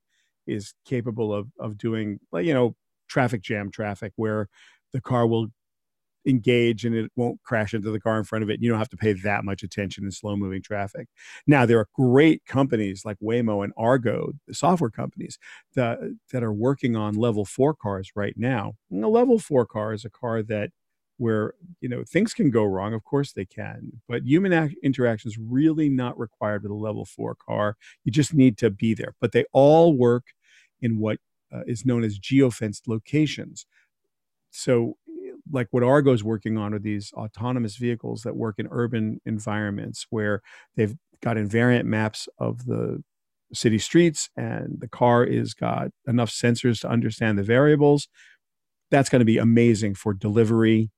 is 0.47 0.73
capable 0.85 1.33
of 1.33 1.49
of 1.59 1.77
doing 1.77 2.19
you 2.35 2.53
know 2.53 2.73
traffic 3.09 3.41
jam 3.41 3.69
traffic 3.69 4.13
where 4.15 4.47
the 4.93 5.01
car 5.01 5.27
will 5.27 5.47
engage 6.25 6.85
and 6.85 6.95
it 6.95 7.11
won't 7.15 7.41
crash 7.43 7.73
into 7.73 7.91
the 7.91 7.99
car 7.99 8.17
in 8.17 8.23
front 8.23 8.43
of 8.43 8.49
it. 8.49 8.61
You 8.61 8.69
don't 8.69 8.79
have 8.79 8.89
to 8.89 8.97
pay 8.97 9.13
that 9.13 9.43
much 9.43 9.63
attention 9.63 10.05
in 10.05 10.11
slow 10.11 10.35
moving 10.35 10.61
traffic. 10.61 11.07
Now, 11.47 11.65
there 11.65 11.79
are 11.79 11.87
great 11.93 12.45
companies 12.45 13.03
like 13.05 13.17
Waymo 13.21 13.63
and 13.63 13.73
Argo, 13.77 14.33
the 14.47 14.53
software 14.53 14.89
companies 14.89 15.37
that, 15.75 15.99
that 16.31 16.43
are 16.43 16.53
working 16.53 16.95
on 16.95 17.15
level 17.15 17.45
four 17.45 17.73
cars 17.73 18.11
right 18.15 18.35
now. 18.37 18.73
And 18.91 19.03
a 19.03 19.07
level 19.07 19.39
four 19.39 19.65
car 19.65 19.93
is 19.93 20.05
a 20.05 20.09
car 20.09 20.43
that 20.43 20.71
where 21.17 21.53
you 21.79 21.87
know 21.87 22.03
things 22.03 22.33
can 22.33 22.49
go 22.49 22.63
wrong 22.63 22.93
of 22.93 23.03
course 23.03 23.33
they 23.33 23.45
can 23.45 23.91
but 24.07 24.25
human 24.25 24.51
ac- 24.51 24.75
interaction 24.83 25.29
is 25.29 25.37
really 25.37 25.87
not 25.87 26.17
required 26.17 26.63
with 26.63 26.71
a 26.71 26.75
level 26.75 27.05
4 27.05 27.35
car 27.35 27.77
you 28.03 28.11
just 28.11 28.33
need 28.33 28.57
to 28.57 28.69
be 28.69 28.93
there 28.93 29.13
but 29.21 29.31
they 29.31 29.45
all 29.53 29.95
work 29.95 30.25
in 30.81 30.99
what 30.99 31.19
uh, 31.53 31.61
is 31.67 31.85
known 31.85 32.03
as 32.03 32.19
geofenced 32.19 32.87
locations 32.87 33.65
so 34.49 34.97
like 35.53 35.67
what 35.71 35.83
Argo's 35.83 36.23
working 36.23 36.57
on 36.57 36.73
are 36.73 36.79
these 36.79 37.11
autonomous 37.13 37.77
vehicles 37.77 38.23
that 38.23 38.35
work 38.35 38.55
in 38.57 38.67
urban 38.71 39.21
environments 39.25 40.07
where 40.09 40.41
they've 40.75 40.95
got 41.21 41.37
invariant 41.37 41.85
maps 41.85 42.27
of 42.39 42.65
the 42.65 43.01
city 43.53 43.77
streets 43.77 44.29
and 44.35 44.77
the 44.79 44.87
car 44.87 45.23
is 45.23 45.53
got 45.53 45.89
enough 46.07 46.31
sensors 46.31 46.81
to 46.81 46.89
understand 46.89 47.37
the 47.37 47.43
variables 47.43 48.07
that's 48.93 49.09
going 49.09 49.19
to 49.19 49.25
be 49.25 49.39
amazing 49.39 49.95
for 49.95 50.13
delivery 50.13 50.91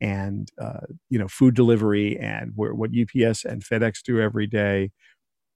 and 0.00 0.50
uh, 0.60 0.80
you 1.08 1.18
know 1.18 1.28
food 1.28 1.54
delivery 1.54 2.18
and 2.18 2.52
where, 2.54 2.74
what 2.74 2.90
UPS 2.90 3.44
and 3.44 3.64
FedEx 3.64 4.02
do 4.04 4.20
every 4.20 4.46
day. 4.46 4.90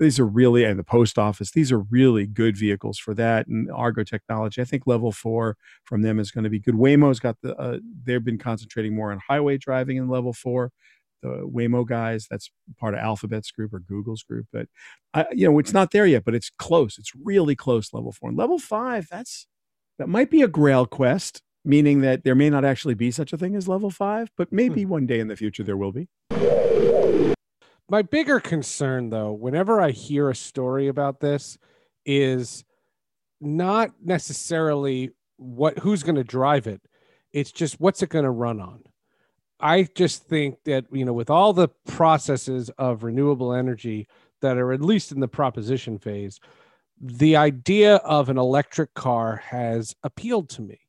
These 0.01 0.19
are 0.19 0.27
really 0.27 0.65
and 0.65 0.79
the 0.79 0.85
post 0.85 1.19
office. 1.19 1.53
These 1.53 1.71
are 1.71 1.79
really 1.79 2.27
good 2.27 2.57
vehicles 2.57 2.99
for 2.99 3.15
that. 3.15 3.47
And 3.47 3.71
Argo 3.71 4.03
technology, 4.03 4.61
I 4.61 4.65
think 4.65 4.87
level 4.87 5.13
four 5.13 5.57
from 5.85 6.03
them 6.03 6.19
is 6.19 6.31
going 6.31 6.45
to 6.45 6.51
be 6.51 6.59
good. 6.59 6.75
Waymo's 6.75 7.21
got 7.21 7.37
the 7.43 7.55
uh, 7.57 7.79
they've 8.05 8.25
been 8.25 8.39
concentrating 8.39 8.97
more 8.97 9.13
on 9.13 9.21
highway 9.29 9.59
driving 9.59 9.99
in 9.99 10.09
level 10.09 10.33
four. 10.33 10.73
The 11.23 11.47
Waymo 11.47 11.87
guys, 11.87 12.27
that's 12.31 12.51
part 12.79 12.95
of 12.95 13.01
Alphabet's 13.01 13.51
group 13.51 13.75
or 13.75 13.81
Google's 13.81 14.23
group, 14.23 14.47
but 14.53 14.69
I, 15.13 15.27
you 15.33 15.47
know 15.47 15.59
it's 15.59 15.75
not 15.75 15.91
there 15.91 16.07
yet, 16.07 16.25
but 16.25 16.35
it's 16.35 16.51
close. 16.59 16.99
It's 16.99 17.13
really 17.15 17.55
close. 17.55 17.93
Level 17.93 18.11
four 18.11 18.31
and 18.31 18.39
level 18.39 18.59
five. 18.59 19.07
That's 19.11 19.47
that 19.99 20.09
might 20.09 20.31
be 20.31 20.41
a 20.41 20.49
Grail 20.49 20.87
quest 20.87 21.43
meaning 21.65 22.01
that 22.01 22.25
there 22.25 22.35
may 22.35 22.49
not 22.49 22.65
actually 22.65 22.95
be 22.95 23.11
such 23.11 23.33
a 23.33 23.37
thing 23.37 23.55
as 23.55 23.69
level 23.69 23.91
five, 23.91 24.31
but 24.37 24.53
maybe 24.53 24.83
hmm. 24.85 24.89
one 24.89 25.07
day 25.07 25.21
in 25.21 25.29
the 25.29 25.37
future 25.37 25.63
there 25.63 25.77
will 25.77 25.93
be. 25.93 26.09
My 27.91 28.03
bigger 28.03 28.39
concern, 28.39 29.11
though, 29.11 29.33
whenever 29.33 29.81
I 29.81 29.91
hear 29.91 30.31
a 30.31 30.35
story 30.35 30.87
about 30.87 31.21
this, 31.21 31.59
is 32.07 32.65
not 33.41 33.91
necessarily 34.03 35.11
what 35.37 35.79
who's 35.79 36.03
going 36.03 36.15
to 36.15 36.25
drive 36.25 36.67
it. 36.67 36.81
It's 37.33 37.51
just 37.51 37.81
what's 37.81 38.03
it 38.03 38.11
going 38.11 38.25
to 38.25 38.31
run 38.31 38.61
on. 38.61 38.85
I 39.59 39.89
just 39.95 40.27
think 40.27 40.63
that 40.65 40.87
you 40.93 41.05
know, 41.05 41.13
with 41.13 41.31
all 41.31 41.53
the 41.53 41.69
processes 41.87 42.71
of 42.79 43.03
renewable 43.03 43.53
energy 43.53 44.07
that 44.41 44.57
are 44.57 44.73
at 44.73 44.81
least 44.81 45.13
in 45.13 45.21
the 45.21 45.29
proposition 45.29 45.99
phase, 45.99 46.39
the 47.01 47.37
idea 47.37 47.97
of 47.97 48.29
an 48.29 48.39
electric 48.39 48.95
car 48.95 49.37
has 49.37 49.95
appealed 50.03 50.49
to 50.51 50.63
me 50.63 50.81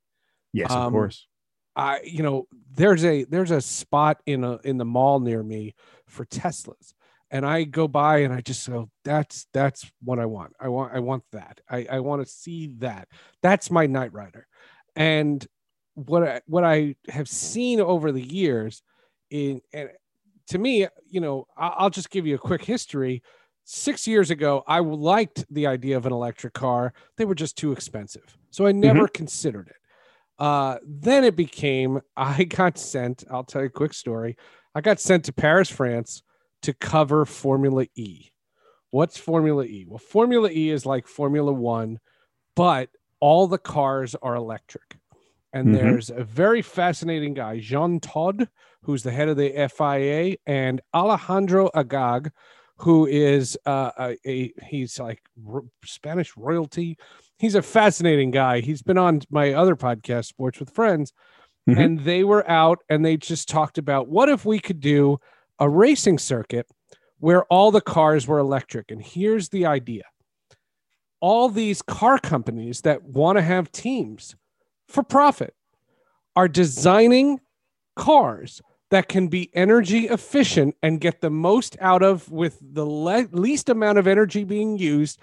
Yes, 0.54 0.72
um, 0.72 0.88
of 0.88 0.92
course. 0.92 1.28
I 1.76 2.02
you 2.04 2.24
know 2.24 2.48
there's 2.76 3.06
a 3.06 3.24
there's 3.26 3.52
a 3.52 3.62
spot 3.62 4.22
in 4.26 4.44
a 4.44 4.58
in 4.64 4.78
the 4.78 4.86
mall 4.86 5.20
near 5.20 5.42
me 5.42 5.74
for 6.12 6.26
Teslas 6.26 6.94
and 7.32 7.46
I 7.46 7.64
go 7.64 7.88
by 7.88 8.20
and 8.20 8.34
I 8.34 8.42
just 8.42 8.70
go 8.70 8.90
that's 9.04 9.48
that's 9.54 9.90
what 10.04 10.20
I 10.20 10.26
want. 10.26 10.54
I 10.60 10.68
want 10.68 10.94
I 10.94 11.00
want 11.00 11.24
that. 11.32 11.62
I 11.70 11.88
I 11.90 12.00
want 12.02 12.22
to 12.22 12.32
see 12.32 12.76
that. 12.80 13.08
That's 13.42 13.72
my 13.72 13.88
Knight 13.88 14.14
Rider. 14.14 14.48
And 14.96 15.46
what 15.96 16.24
I, 16.24 16.42
what 16.46 16.64
I 16.64 16.96
have 17.08 17.30
seen 17.30 17.80
over 17.80 18.12
the 18.12 18.22
years 18.22 18.84
in 19.30 19.62
and 19.74 19.90
to 20.48 20.58
me, 20.58 20.88
you 21.10 21.22
know, 21.22 21.48
I'll 21.56 21.90
just 21.90 22.10
give 22.10 22.28
you 22.28 22.36
a 22.36 22.40
quick 22.40 22.64
history. 22.64 23.24
Six 23.64 24.06
years 24.06 24.32
ago, 24.32 24.64
I 24.68 24.80
liked 24.80 25.46
the 25.50 25.68
idea 25.68 25.96
of 25.96 26.06
an 26.06 26.12
electric 26.12 26.54
car. 26.54 26.94
They 27.16 27.24
were 27.24 27.36
just 27.36 27.58
too 27.58 27.72
expensive. 27.72 28.38
So 28.50 28.68
I 28.68 28.74
never 28.74 29.06
mm-hmm. 29.06 29.14
considered 29.14 29.70
it. 29.70 29.76
Uh, 30.38 30.80
then 30.86 31.24
it 31.24 31.38
became 31.38 32.02
I 32.18 32.44
got 32.44 32.78
sent. 32.78 33.24
I'll 33.32 33.46
tell 33.46 33.62
you 33.62 33.68
a 33.68 33.72
quick 33.72 33.94
story. 33.94 34.36
I 34.74 34.82
got 34.82 35.00
sent 35.00 35.26
to 35.26 35.34
Paris, 35.34 35.70
France, 35.70 36.24
to 36.62 36.74
cover 36.74 37.26
Formula 37.26 37.86
E. 37.96 38.32
What's 38.92 39.18
Formula 39.18 39.64
E? 39.64 39.86
Well, 39.88 39.98
Formula 39.98 40.50
E 40.50 40.70
is 40.70 40.86
like 40.86 41.08
Formula 41.08 41.52
One, 41.52 42.00
but 42.56 42.90
all 43.20 43.48
the 43.48 43.58
cars 43.58 44.16
are 44.22 44.36
electric. 44.36 44.98
And 45.54 45.68
mm-hmm. 45.68 45.76
there's 45.76 46.10
a 46.10 46.24
very 46.24 46.62
fascinating 46.62 47.34
guy, 47.34 47.60
Jean 47.60 48.00
Todt, 48.00 48.48
who's 48.84 49.04
the 49.04 49.12
head 49.12 49.30
of 49.30 49.38
the 49.38 49.70
FIA, 49.76 50.38
and 50.46 50.82
Alejandro 50.94 51.70
Agag, 51.76 52.32
who 52.78 53.06
is 53.06 53.58
uh, 53.66 53.92
a, 54.00 54.18
a, 54.26 54.54
he's 54.64 55.00
like 55.00 55.22
Spanish 55.84 56.36
royalty 56.36 56.98
he's 57.42 57.56
a 57.56 57.62
fascinating 57.64 58.30
guy. 58.30 58.60
He's 58.60 58.84
been 58.84 59.00
on 59.00 59.22
my 59.32 59.54
other 59.54 59.76
podcast, 59.76 60.26
Sports 60.26 60.60
with 60.60 60.70
Friends, 60.70 61.12
mm-hmm. 61.70 61.80
and 61.80 62.00
they 62.02 62.24
were 62.24 62.50
out 62.50 62.80
and 62.90 63.06
they 63.06 63.18
just 63.18 63.50
talked 63.50 63.78
about 63.78 64.08
what 64.08 64.30
if 64.30 64.46
we 64.46 64.60
could 64.60 64.80
do 64.80 65.20
a 65.60 65.70
racing 65.70 66.18
circuit 66.18 66.68
where 67.20 67.44
all 67.46 67.72
the 67.72 67.82
cars 67.82 68.28
were 68.28 68.40
electric. 68.40 68.92
And 68.92 69.02
here's 69.02 69.50
the 69.50 69.66
idea 69.66 70.04
all 71.20 71.50
these 71.50 71.82
car 71.84 72.18
companies 72.18 72.82
that 72.82 73.04
want 73.04 73.38
to 73.38 73.44
have 73.44 73.72
teams 73.72 74.36
for 74.88 75.04
profit 75.04 75.54
are 76.36 76.48
designing 76.48 77.40
cars 77.96 78.62
that 78.90 79.08
can 79.08 79.28
be 79.28 79.50
energy 79.54 80.08
efficient 80.08 80.76
and 80.82 81.00
get 81.00 81.22
the 81.22 81.30
most 81.30 81.78
out 81.80 82.02
of 82.02 82.30
with 82.30 82.58
the 82.62 82.86
le- 82.86 83.30
least 83.32 83.70
amount 83.70 83.98
of 83.98 84.08
energy 84.08 84.44
being 84.44 84.78
used 84.78 85.20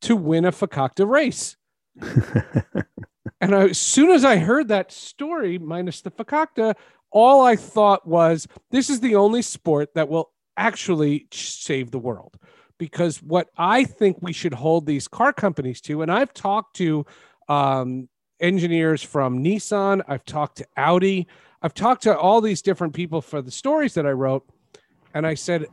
to 0.00 0.16
win 0.16 0.44
a 0.44 0.52
Fakakta 0.52 1.06
race. 1.08 1.56
and 3.42 3.56
I, 3.56 3.68
as 3.68 3.78
soon 3.78 4.10
as 4.10 4.24
I 4.24 4.36
heard 4.36 4.68
that 4.68 4.92
story, 4.92 5.58
minus 5.58 6.00
the 6.00 6.12
Fakakta, 6.12 6.76
all 7.10 7.44
I 7.44 7.56
thought 7.56 8.06
was 8.06 8.46
this 8.70 8.88
is 8.88 9.00
the 9.00 9.16
only 9.16 9.42
sport 9.42 9.94
that 9.94 10.08
will 10.08 10.30
actually 10.56 11.26
save 11.32 11.90
the 11.90 11.98
world. 11.98 12.36
Because 12.78 13.20
what 13.20 13.48
I 13.56 13.82
think 13.84 14.18
we 14.20 14.32
should 14.32 14.54
hold 14.54 14.86
these 14.86 15.08
car 15.08 15.32
companies 15.32 15.80
to, 15.82 16.02
and 16.02 16.10
I've 16.10 16.32
talked 16.32 16.76
to 16.76 17.04
um, 17.48 18.08
engineers 18.40 19.02
from 19.02 19.42
Nissan, 19.42 20.02
I've 20.06 20.24
talked 20.24 20.58
to 20.58 20.66
Audi, 20.76 21.26
I've 21.60 21.74
talked 21.74 22.04
to 22.04 22.16
all 22.16 22.40
these 22.40 22.62
different 22.62 22.94
people 22.94 23.20
for 23.20 23.42
the 23.42 23.50
stories 23.50 23.94
that 23.94 24.06
I 24.06 24.12
wrote. 24.12 24.48
And 25.14 25.26
I 25.26 25.34
said, 25.34 25.66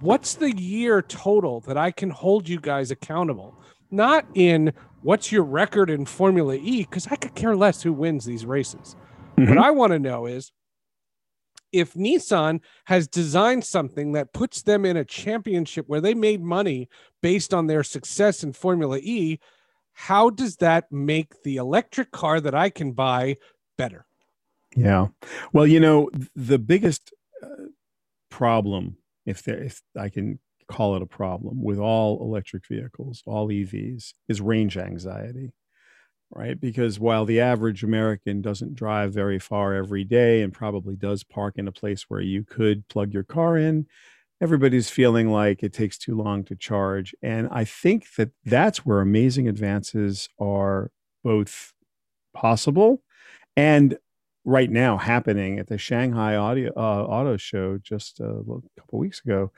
what's 0.00 0.34
the 0.34 0.52
year 0.52 1.00
total 1.00 1.60
that 1.60 1.78
I 1.78 1.90
can 1.90 2.10
hold 2.10 2.48
you 2.48 2.60
guys 2.60 2.90
accountable? 2.90 3.58
not 3.94 4.26
in 4.34 4.72
what's 5.04 5.30
your 5.30 5.44
record 5.44 5.90
in 5.90 6.06
Formula 6.06 6.54
E, 6.54 6.80
because 6.82 7.06
I 7.10 7.16
could 7.16 7.34
care 7.34 7.54
less 7.54 7.82
who 7.82 7.92
wins 7.92 8.24
these 8.24 8.46
races. 8.46 8.96
Mm-hmm. 9.36 9.50
What 9.50 9.58
I 9.58 9.70
want 9.70 9.92
to 9.92 9.98
know 9.98 10.24
is 10.24 10.50
if 11.72 11.92
Nissan 11.92 12.60
has 12.86 13.06
designed 13.06 13.64
something 13.64 14.12
that 14.12 14.32
puts 14.32 14.62
them 14.62 14.86
in 14.86 14.96
a 14.96 15.04
championship 15.04 15.86
where 15.88 16.00
they 16.00 16.14
made 16.14 16.42
money 16.42 16.88
based 17.20 17.52
on 17.52 17.66
their 17.66 17.82
success 17.82 18.42
in 18.42 18.54
Formula 18.54 18.98
E, 18.98 19.40
how 19.92 20.30
does 20.30 20.56
that 20.56 20.90
make 20.90 21.42
the 21.42 21.56
electric 21.56 22.10
car 22.10 22.40
that 22.40 22.54
I 22.54 22.70
can 22.70 22.92
buy 22.92 23.36
better? 23.76 24.06
Yeah. 24.74 25.08
Well, 25.52 25.66
you 25.66 25.80
know, 25.80 26.10
the 26.34 26.58
biggest 26.58 27.12
uh, 27.42 27.66
problem, 28.30 28.96
if 29.26 29.42
there, 29.42 29.62
if 29.62 29.82
I 29.98 30.08
can 30.08 30.38
call 30.68 30.96
it 30.96 31.02
a 31.02 31.06
problem 31.06 31.62
with 31.62 31.78
all 31.78 32.20
electric 32.22 32.66
vehicles, 32.66 33.22
all 33.26 33.48
EVs, 33.48 34.14
is 34.28 34.40
range 34.40 34.76
anxiety, 34.76 35.52
right? 36.30 36.60
Because 36.60 36.98
while 36.98 37.24
the 37.24 37.40
average 37.40 37.82
American 37.84 38.42
doesn't 38.42 38.74
drive 38.74 39.12
very 39.12 39.38
far 39.38 39.74
every 39.74 40.04
day 40.04 40.42
and 40.42 40.52
probably 40.52 40.96
does 40.96 41.24
park 41.24 41.54
in 41.56 41.68
a 41.68 41.72
place 41.72 42.04
where 42.08 42.20
you 42.20 42.44
could 42.44 42.88
plug 42.88 43.12
your 43.12 43.24
car 43.24 43.56
in, 43.56 43.86
everybody's 44.40 44.90
feeling 44.90 45.30
like 45.30 45.62
it 45.62 45.72
takes 45.72 45.96
too 45.96 46.16
long 46.16 46.44
to 46.44 46.56
charge. 46.56 47.14
And 47.22 47.48
I 47.50 47.64
think 47.64 48.14
that 48.16 48.30
that's 48.44 48.84
where 48.84 49.00
amazing 49.00 49.48
advances 49.48 50.28
are 50.38 50.90
both 51.22 51.72
possible 52.34 53.02
and 53.56 53.96
right 54.44 54.70
now 54.70 54.98
happening 54.98 55.58
at 55.58 55.68
the 55.68 55.78
Shanghai 55.78 56.36
Audio 56.36 56.70
uh, 56.76 57.04
Auto 57.04 57.36
Show 57.36 57.78
just 57.78 58.20
a 58.20 58.42
couple 58.78 58.98
weeks 58.98 59.22
ago. 59.24 59.50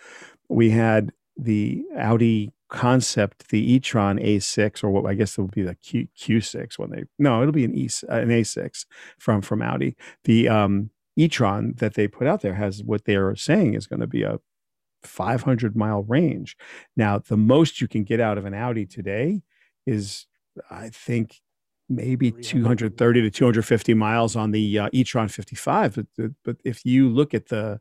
We 0.48 0.70
had 0.70 1.12
the 1.36 1.84
Audi 1.96 2.52
concept, 2.68 3.48
the 3.50 3.74
e-tron 3.74 4.18
A6, 4.18 4.82
or 4.82 4.90
what 4.90 5.06
I 5.06 5.14
guess 5.14 5.36
it 5.36 5.40
will 5.40 5.48
be 5.48 5.62
the 5.62 5.74
Q, 5.76 6.08
Q6 6.18 6.78
when 6.78 6.90
they 6.90 7.04
no, 7.18 7.40
it'll 7.42 7.52
be 7.52 7.64
an 7.64 7.74
E 7.74 7.88
an 8.08 8.28
A6 8.28 8.86
from 9.18 9.42
from 9.42 9.62
Audi. 9.62 9.96
The 10.24 10.48
um, 10.48 10.90
e-tron 11.16 11.74
that 11.76 11.94
they 11.94 12.08
put 12.08 12.26
out 12.26 12.42
there 12.42 12.54
has 12.54 12.82
what 12.82 13.04
they 13.04 13.16
are 13.16 13.36
saying 13.36 13.74
is 13.74 13.86
going 13.86 14.00
to 14.00 14.06
be 14.06 14.22
a 14.22 14.38
500 15.02 15.76
mile 15.76 16.02
range. 16.02 16.56
Now, 16.96 17.18
the 17.18 17.36
most 17.36 17.80
you 17.80 17.88
can 17.88 18.04
get 18.04 18.20
out 18.20 18.38
of 18.38 18.44
an 18.44 18.54
Audi 18.54 18.86
today 18.86 19.42
is, 19.86 20.26
I 20.70 20.88
think, 20.88 21.40
maybe 21.88 22.32
230 22.32 23.22
to 23.22 23.30
250 23.30 23.94
miles 23.94 24.34
on 24.34 24.50
the 24.50 24.76
uh, 24.76 24.88
e-tron 24.92 25.28
55 25.28 25.94
but, 25.94 26.30
but 26.44 26.56
if 26.64 26.84
you 26.84 27.08
look 27.08 27.32
at 27.32 27.46
the 27.46 27.80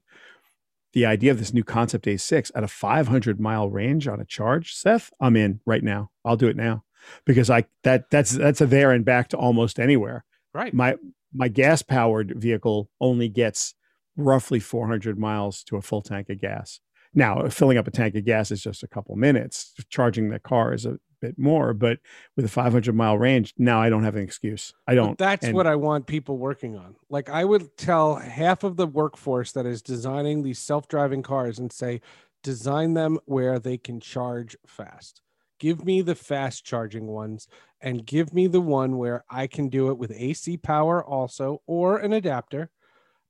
the 0.95 1.05
idea 1.05 1.29
of 1.29 1.37
this 1.37 1.53
new 1.53 1.63
concept 1.63 2.05
a6 2.05 2.51
at 2.55 2.63
a 2.63 2.67
500 2.67 3.39
mile 3.39 3.69
range 3.69 4.07
on 4.07 4.19
a 4.19 4.25
charge 4.25 4.73
seth 4.73 5.11
i'm 5.19 5.35
in 5.35 5.59
right 5.65 5.83
now. 5.83 6.09
I'll 6.23 6.37
do 6.37 6.47
it 6.47 6.55
now. 6.55 6.83
Because 7.25 7.51
i 7.51 7.65
that 7.83 8.09
that's 8.09 8.31
that's 8.31 8.61
a 8.61 8.65
there 8.65 8.91
and 8.91 9.05
back 9.05 9.27
to 9.29 9.37
almost 9.37 9.79
anywhere. 9.79 10.25
Right. 10.53 10.73
My 10.73 10.95
my 11.31 11.49
gas 11.49 11.83
powered 11.83 12.33
vehicle 12.35 12.89
only 12.99 13.29
gets 13.29 13.75
roughly 14.17 14.59
400 14.59 15.19
miles 15.19 15.63
to 15.65 15.75
a 15.75 15.81
full 15.81 16.01
tank 16.01 16.29
of 16.29 16.39
gas. 16.39 16.79
Now 17.13 17.47
filling 17.49 17.77
up 17.77 17.87
a 17.87 17.91
tank 17.91 18.15
of 18.15 18.25
gas 18.25 18.49
is 18.49 18.63
just 18.63 18.81
a 18.81 18.87
couple 18.87 19.15
minutes. 19.15 19.73
Charging 19.89 20.29
the 20.29 20.39
car 20.39 20.73
is 20.73 20.85
a 20.85 20.97
bit 21.25 21.39
more, 21.39 21.73
but 21.73 21.99
with 22.35 22.45
a 22.45 22.49
500 22.49 22.93
mile 22.93 23.17
range, 23.17 23.53
now 23.57 23.81
I 23.81 23.89
don't 23.89 24.03
have 24.03 24.15
an 24.15 24.23
excuse. 24.23 24.73
I 24.87 24.95
don't. 24.95 25.17
But 25.17 25.17
that's 25.17 25.45
and, 25.45 25.55
what 25.55 25.67
I 25.67 25.75
want 25.75 26.07
people 26.07 26.37
working 26.37 26.77
on. 26.77 26.95
Like 27.09 27.29
I 27.29 27.43
would 27.43 27.77
tell 27.77 28.15
half 28.15 28.63
of 28.63 28.77
the 28.77 28.87
workforce 28.87 29.51
that 29.53 29.65
is 29.65 29.81
designing 29.81 30.43
these 30.43 30.59
self 30.59 30.87
driving 30.87 31.23
cars 31.23 31.59
and 31.59 31.71
say, 31.71 32.01
design 32.43 32.93
them 32.93 33.17
where 33.25 33.57
they 33.59 33.77
can 33.77 33.99
charge 33.99 34.55
fast. 34.67 35.21
Give 35.59 35.83
me 35.83 36.01
the 36.01 36.15
fast 36.15 36.63
charging 36.63 37.07
ones 37.07 37.47
and 37.81 38.05
give 38.05 38.33
me 38.33 38.47
the 38.47 38.61
one 38.61 38.97
where 38.97 39.23
I 39.29 39.47
can 39.47 39.69
do 39.69 39.89
it 39.89 39.97
with 39.97 40.11
AC 40.15 40.57
power 40.57 41.03
also 41.03 41.61
or 41.65 41.97
an 41.97 42.13
adapter. 42.13 42.69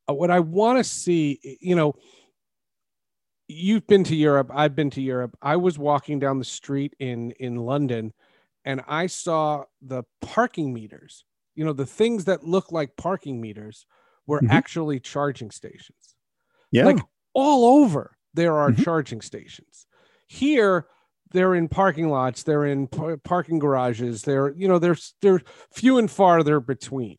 Uh, 0.09 0.13
what 0.13 0.31
I 0.31 0.39
want 0.39 0.79
to 0.79 0.83
see, 0.83 1.57
you 1.61 1.75
know, 1.75 1.93
you've 3.47 3.87
been 3.87 4.03
to 4.05 4.15
Europe, 4.15 4.51
I've 4.53 4.75
been 4.75 4.89
to 4.91 5.01
Europe. 5.01 5.37
I 5.41 5.55
was 5.57 5.77
walking 5.77 6.19
down 6.19 6.39
the 6.39 6.45
street 6.45 6.93
in 6.99 7.31
in 7.31 7.55
London 7.55 8.13
and 8.65 8.81
I 8.87 9.07
saw 9.07 9.65
the 9.81 10.03
parking 10.21 10.73
meters. 10.73 11.23
You 11.55 11.63
know, 11.63 11.73
the 11.73 11.85
things 11.85 12.25
that 12.25 12.43
look 12.43 12.71
like 12.71 12.97
parking 12.97 13.39
meters 13.39 13.85
were 14.27 14.39
mm-hmm. 14.39 14.51
actually 14.51 14.99
charging 14.99 15.51
stations. 15.51 16.15
Yeah. 16.71 16.85
Like 16.85 16.99
all 17.33 17.83
over 17.83 18.17
there 18.33 18.55
are 18.55 18.71
mm-hmm. 18.71 18.83
charging 18.83 19.21
stations. 19.21 19.85
Here 20.27 20.87
they're 21.31 21.55
in 21.55 21.67
parking 21.67 22.09
lots, 22.09 22.43
they're 22.43 22.65
in 22.65 22.87
parking 22.87 23.59
garages, 23.59 24.23
they're 24.23 24.53
you 24.53 24.67
know, 24.67 24.79
they're 24.79 24.97
they're 25.21 25.41
few 25.71 25.97
and 25.97 26.09
farther 26.09 26.59
between. 26.59 27.17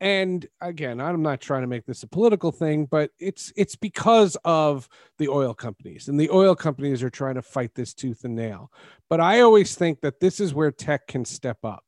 And 0.00 0.46
again, 0.60 1.00
I'm 1.00 1.22
not 1.22 1.40
trying 1.40 1.62
to 1.62 1.66
make 1.66 1.86
this 1.86 2.02
a 2.02 2.06
political 2.06 2.52
thing, 2.52 2.84
but 2.84 3.12
it's 3.18 3.50
it's 3.56 3.76
because 3.76 4.36
of 4.44 4.88
the 5.16 5.28
oil 5.28 5.54
companies, 5.54 6.08
and 6.08 6.20
the 6.20 6.28
oil 6.28 6.54
companies 6.54 7.02
are 7.02 7.08
trying 7.08 7.36
to 7.36 7.42
fight 7.42 7.74
this 7.74 7.94
tooth 7.94 8.24
and 8.24 8.36
nail. 8.36 8.70
But 9.08 9.22
I 9.22 9.40
always 9.40 9.74
think 9.74 10.02
that 10.02 10.20
this 10.20 10.38
is 10.38 10.52
where 10.52 10.70
tech 10.70 11.06
can 11.06 11.24
step 11.24 11.64
up, 11.64 11.82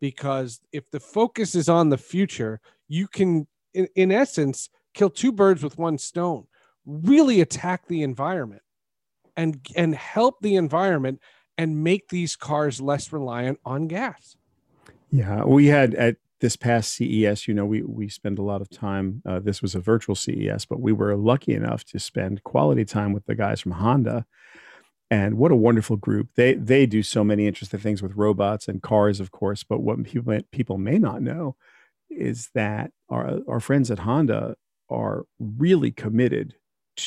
because 0.00 0.60
if 0.70 0.88
the 0.92 1.00
focus 1.00 1.56
is 1.56 1.68
on 1.68 1.88
the 1.88 1.98
future, 1.98 2.60
you 2.86 3.08
can, 3.08 3.48
in, 3.74 3.88
in 3.96 4.12
essence, 4.12 4.70
kill 4.94 5.10
two 5.10 5.32
birds 5.32 5.64
with 5.64 5.76
one 5.76 5.98
stone. 5.98 6.46
Really 6.86 7.40
attack 7.40 7.88
the 7.88 8.04
environment, 8.04 8.62
and 9.36 9.58
and 9.74 9.92
help 9.96 10.40
the 10.40 10.54
environment, 10.54 11.20
and 11.58 11.82
make 11.82 12.10
these 12.10 12.36
cars 12.36 12.80
less 12.80 13.12
reliant 13.12 13.58
on 13.64 13.88
gas. 13.88 14.36
Yeah, 15.10 15.42
we 15.42 15.66
had 15.66 15.94
at 15.96 16.16
this 16.40 16.56
past 16.56 16.94
CES, 16.94 17.46
you 17.46 17.54
know, 17.54 17.66
we 17.66 17.82
we 17.82 18.08
spend 18.08 18.38
a 18.38 18.42
lot 18.42 18.62
of 18.62 18.70
time. 18.70 19.22
Uh, 19.26 19.38
this 19.38 19.62
was 19.62 19.74
a 19.74 19.80
virtual 19.80 20.14
CES, 20.14 20.64
but 20.64 20.80
we 20.80 20.92
were 20.92 21.16
lucky 21.16 21.54
enough 21.54 21.84
to 21.84 21.98
spend 21.98 22.42
quality 22.44 22.84
time 22.84 23.12
with 23.12 23.26
the 23.26 23.34
guys 23.34 23.60
from 23.60 23.72
Honda. 23.72 24.26
And 25.10 25.36
what 25.36 25.52
a 25.52 25.56
wonderful 25.56 25.96
group! 25.96 26.30
They 26.36 26.54
they 26.54 26.86
do 26.86 27.02
so 27.02 27.24
many 27.24 27.46
interesting 27.46 27.80
things 27.80 28.02
with 28.02 28.16
robots 28.16 28.68
and 28.68 28.82
cars, 28.82 29.20
of 29.20 29.30
course. 29.30 29.64
But 29.64 29.80
what 29.80 30.02
people 30.04 30.38
people 30.52 30.78
may 30.78 30.98
not 30.98 31.22
know 31.22 31.56
is 32.08 32.50
that 32.54 32.90
our 33.08 33.40
our 33.48 33.60
friends 33.60 33.90
at 33.90 34.00
Honda 34.00 34.56
are 34.88 35.24
really 35.38 35.90
committed 35.90 36.54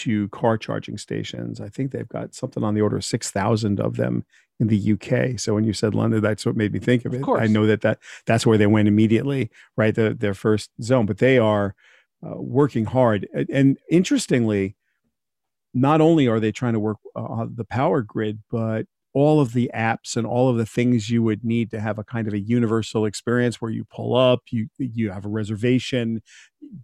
to 0.02 0.28
car 0.30 0.58
charging 0.58 0.98
stations. 0.98 1.62
I 1.62 1.70
think 1.70 1.92
they've 1.92 2.08
got 2.08 2.34
something 2.34 2.64
on 2.64 2.74
the 2.74 2.82
order 2.82 2.98
of 2.98 3.06
6,000 3.06 3.80
of 3.80 3.98
them 3.98 4.26
in 4.60 4.68
the 4.68 4.94
UK. 4.94 5.40
So 5.40 5.54
when 5.54 5.64
you 5.64 5.74
said 5.74 5.96
London, 5.96 6.22
that's 6.22 6.46
what 6.46 6.56
made 6.56 6.74
me 6.74 6.80
think 6.80 7.06
of 7.06 7.14
it. 7.14 7.18
Of 7.18 7.24
I 7.42 7.48
know 7.48 7.66
that, 7.66 7.82
that 7.82 8.00
that's 8.26 8.46
where 8.46 8.58
they 8.58 8.68
went 8.68 8.88
immediately, 8.88 9.50
right? 9.76 9.94
The, 9.94 10.14
their 10.14 10.34
first 10.34 10.72
zone, 10.82 11.06
but 11.06 11.18
they 11.18 11.38
are 11.38 11.76
uh, 12.26 12.42
working 12.42 12.86
hard. 12.86 13.28
And 13.50 13.78
interestingly, 13.90 14.76
not 15.74 16.02
only 16.02 16.28
are 16.28 16.40
they 16.40 16.52
trying 16.52 16.74
to 16.74 16.80
work 16.80 16.98
uh, 17.16 17.24
on 17.24 17.56
the 17.56 17.66
power 17.66 18.02
grid, 18.02 18.44
but 18.50 18.86
all 19.14 19.40
of 19.40 19.54
the 19.54 19.70
apps 19.76 20.18
and 20.18 20.26
all 20.26 20.50
of 20.50 20.58
the 20.58 20.66
things 20.66 21.10
you 21.10 21.22
would 21.22 21.44
need 21.44 21.70
to 21.72 21.80
have 21.80 22.00
a 22.00 22.04
kind 22.04 22.28
of 22.28 22.34
a 22.34 22.40
universal 22.40 23.06
experience 23.06 23.62
where 23.62 23.72
you 23.72 23.86
pull 23.86 24.16
up, 24.16 24.42
you 24.50 24.68
you 24.78 25.12
have 25.12 25.26
a 25.26 25.30
reservation 25.30 26.22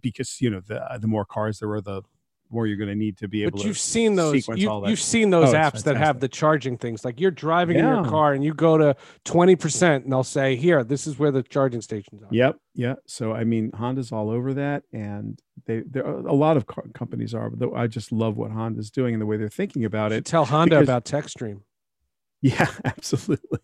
because 0.00 0.40
you 0.40 0.48
know 0.48 0.60
the 0.60 0.80
the 1.00 1.08
more 1.08 1.24
cars 1.24 1.58
there 1.58 1.70
are, 1.70 1.80
the 1.80 2.02
more 2.50 2.66
you're 2.66 2.76
going 2.76 2.88
to 2.88 2.94
need 2.94 3.16
to 3.18 3.28
be 3.28 3.42
able 3.42 3.52
but 3.52 3.60
to 3.62 3.66
you've 3.66 3.78
seen 3.78 4.14
those 4.14 4.46
you, 4.48 4.68
have 4.68 5.00
seen 5.00 5.30
those 5.30 5.54
oh, 5.54 5.56
apps 5.56 5.84
that 5.84 5.96
have 5.96 6.20
the 6.20 6.28
charging 6.28 6.76
things. 6.76 7.04
Like 7.04 7.20
you're 7.20 7.30
driving 7.30 7.76
yeah. 7.76 7.88
in 7.88 8.02
your 8.02 8.10
car 8.10 8.32
and 8.32 8.44
you 8.44 8.54
go 8.54 8.78
to 8.78 8.96
20% 9.24 9.96
and 9.96 10.12
they'll 10.12 10.24
say 10.24 10.56
here 10.56 10.82
this 10.84 11.06
is 11.06 11.18
where 11.18 11.30
the 11.30 11.42
charging 11.42 11.80
stations 11.80 12.22
are. 12.22 12.28
Yep 12.30 12.58
yeah 12.72 12.94
so 13.04 13.32
i 13.32 13.42
mean 13.42 13.68
honda's 13.72 14.12
all 14.12 14.30
over 14.30 14.54
that 14.54 14.84
and 14.92 15.42
they 15.66 15.80
there 15.80 16.06
are 16.06 16.26
a 16.26 16.32
lot 16.32 16.56
of 16.56 16.66
car 16.66 16.84
companies 16.94 17.34
are 17.34 17.50
but 17.50 17.72
i 17.74 17.88
just 17.88 18.12
love 18.12 18.36
what 18.36 18.52
honda's 18.52 18.92
doing 18.92 19.12
and 19.12 19.20
the 19.20 19.26
way 19.26 19.36
they're 19.36 19.48
thinking 19.48 19.84
about 19.84 20.12
it 20.12 20.24
tell 20.24 20.44
honda 20.44 20.76
because, 20.76 20.84
about 20.84 21.04
techstream. 21.04 21.62
Yeah 22.42 22.70
absolutely. 22.84 23.58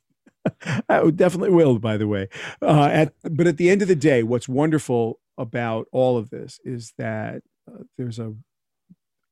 I 0.88 1.10
definitely 1.10 1.50
will, 1.50 1.78
by 1.78 1.96
the 1.96 2.06
way. 2.06 2.28
Uh, 2.62 2.88
at, 2.92 3.12
but 3.24 3.46
at 3.46 3.56
the 3.56 3.68
end 3.70 3.82
of 3.82 3.88
the 3.88 3.96
day, 3.96 4.22
what's 4.22 4.48
wonderful 4.48 5.18
about 5.38 5.86
all 5.92 6.16
of 6.16 6.30
this 6.30 6.60
is 6.64 6.92
that 6.98 7.42
uh, 7.68 7.82
there's 7.98 8.18
a 8.18 8.34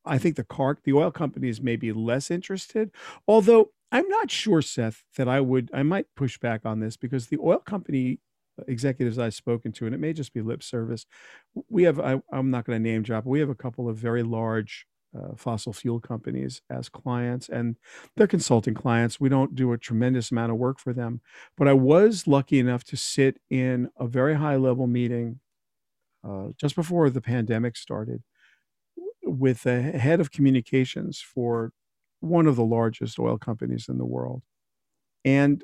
I 0.05 0.19
think 0.19 0.37
the 0.37 0.45
car, 0.45 0.79
the 0.85 0.93
oil 0.93 1.11
companies 1.11 1.61
may 1.61 1.77
be 1.77 1.93
less 1.93 2.31
interested. 2.31 2.91
Although 3.27 3.71
I'm 3.91 4.09
not 4.09 4.31
sure, 4.31 4.63
Seth, 4.63 5.05
that 5.17 5.29
I 5.29 5.41
would, 5.41 5.71
I 5.73 5.83
might 5.83 6.07
push 6.17 6.39
back 6.39 6.67
on 6.67 6.81
this 6.81 6.97
because 6.97 7.29
the 7.29 7.39
oil 7.39 7.59
company 7.59 8.19
executives 8.69 9.19
I've 9.19 9.35
spoken 9.35 9.73
to, 9.73 9.87
and 9.87 9.95
it 9.95 10.01
may 10.01 10.13
just 10.13 10.33
be 10.33 10.41
lip 10.41 10.63
service. 10.63 11.07
We 11.69 11.85
have, 11.85 12.01
I, 12.01 12.21
am 12.33 12.51
not 12.51 12.65
going 12.65 12.83
to 12.83 12.91
name 12.91 13.03
drop, 13.03 13.25
we 13.25 13.41
have 13.41 13.49
a 13.49 13.55
couple 13.55 13.89
of 13.89 13.97
very 13.97 14.23
large 14.23 14.87
uh, 15.17 15.35
fossil 15.37 15.73
fuel 15.73 16.01
companies 16.01 16.61
as 16.69 16.89
clients, 16.89 17.49
and 17.49 17.77
they're 18.17 18.27
consulting 18.27 18.75
clients. 18.75 19.21
We 19.21 19.29
don't 19.29 19.55
do 19.55 19.73
a 19.73 19.79
tremendous 19.79 20.31
amount 20.31 20.51
of 20.51 20.59
work 20.59 20.81
for 20.81 20.93
them, 20.93 21.21
but 21.57 21.69
I 21.69 21.73
was 21.73 22.27
lucky 22.27 22.59
enough 22.59 22.85
to 22.85 22.97
sit 22.97 23.39
in 23.49 23.91
a 23.97 24.07
very 24.07 24.35
high 24.35 24.57
level 24.57 24.87
meeting 24.87 25.41
uh, 26.29 26.49
just 26.57 26.75
before 26.75 27.11
the 27.11 27.21
pandemic 27.21 27.77
started 27.77 28.23
with 29.39 29.63
the 29.63 29.83
head 29.83 30.21
of 30.21 30.31
communications 30.31 31.21
for 31.21 31.73
one 32.21 32.47
of 32.47 32.57
the 32.57 32.65
largest 32.65 33.19
oil 33.19 33.39
companies 33.39 33.87
in 33.89 33.99
the 33.99 34.05
world. 34.05 34.43
And 35.25 35.63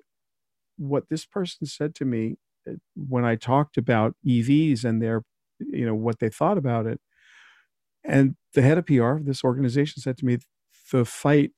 what 0.77 1.09
this 1.09 1.27
person 1.27 1.67
said 1.67 1.95
to 1.97 2.05
me 2.05 2.37
uh, 2.69 2.75
when 2.95 3.25
I 3.25 3.37
talked 3.37 3.77
about 3.77 4.15
EVs 4.27 4.85
and 4.85 5.01
their, 5.01 5.23
you 5.59 5.87
know, 5.87 5.95
what 5.95 6.19
they 6.19 6.29
thought 6.29 6.59
about 6.59 6.87
it, 6.87 7.01
and 8.05 8.37
the 8.55 8.63
head 8.63 8.79
of 8.79 8.87
PR 8.87 9.13
of 9.13 9.27
this 9.27 9.45
organization 9.45 10.01
said 10.03 10.17
to 10.19 10.25
me, 10.25 10.39
the 10.91 11.05
fight 11.05 11.53